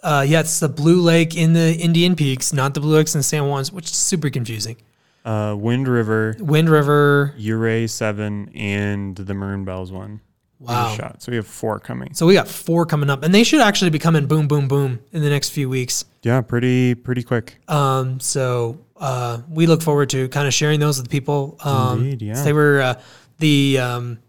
[0.03, 3.23] uh, yeah, it's the Blue Lake in the Indian Peaks, not the Blue Lakes in
[3.23, 4.77] San Juan's, which is super confusing.
[5.23, 6.35] Uh, Wind River.
[6.39, 7.33] Wind River.
[7.39, 10.21] Ouray seven and the Maroon Bells one.
[10.59, 10.95] Wow.
[10.95, 11.21] Shot.
[11.21, 12.13] So we have four coming.
[12.13, 14.99] So we got four coming up, and they should actually be coming boom, boom, boom
[15.11, 16.05] in the next few weeks.
[16.23, 17.57] Yeah, pretty pretty quick.
[17.67, 21.57] Um, so uh, we look forward to kind of sharing those with people.
[21.63, 22.43] Um, Indeed, yeah.
[22.43, 23.01] They were uh,
[23.39, 24.19] the um,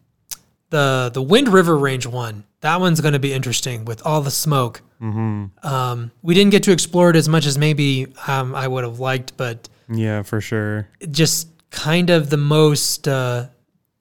[0.70, 2.44] the the Wind River Range one.
[2.60, 4.82] That one's going to be interesting with all the smoke.
[5.00, 5.66] Mm-hmm.
[5.66, 8.98] Um, we didn't get to explore it as much as maybe um, I would have
[8.98, 10.88] liked, but Yeah, for sure.
[11.10, 13.46] just kind of the most uh,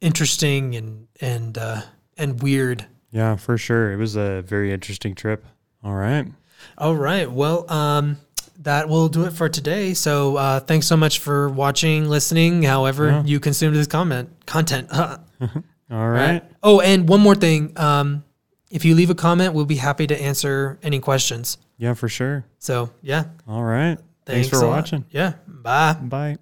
[0.02, 1.82] interesting and and uh,
[2.18, 2.86] and weird.
[3.12, 3.94] Yeah, for sure.
[3.94, 5.46] It was a very interesting trip.
[5.84, 6.26] All right.
[6.78, 7.32] All right.
[7.32, 8.18] Well, um,
[8.60, 9.94] that will do it for today.
[9.94, 14.90] So uh, thanks so much for watching, listening, however you consumed this comment content.
[15.92, 16.44] All right.
[16.64, 17.74] Oh, and one more thing.
[17.78, 18.24] Um,
[18.72, 21.58] if you leave a comment, we'll be happy to answer any questions.
[21.78, 22.46] Yeah, for sure.
[22.60, 23.98] So yeah, All right.
[24.26, 24.78] Thanks, thanks, for a lot.
[24.78, 25.06] watching.
[25.12, 25.34] Yeah.
[25.48, 25.94] Bye.
[26.02, 26.38] Bye.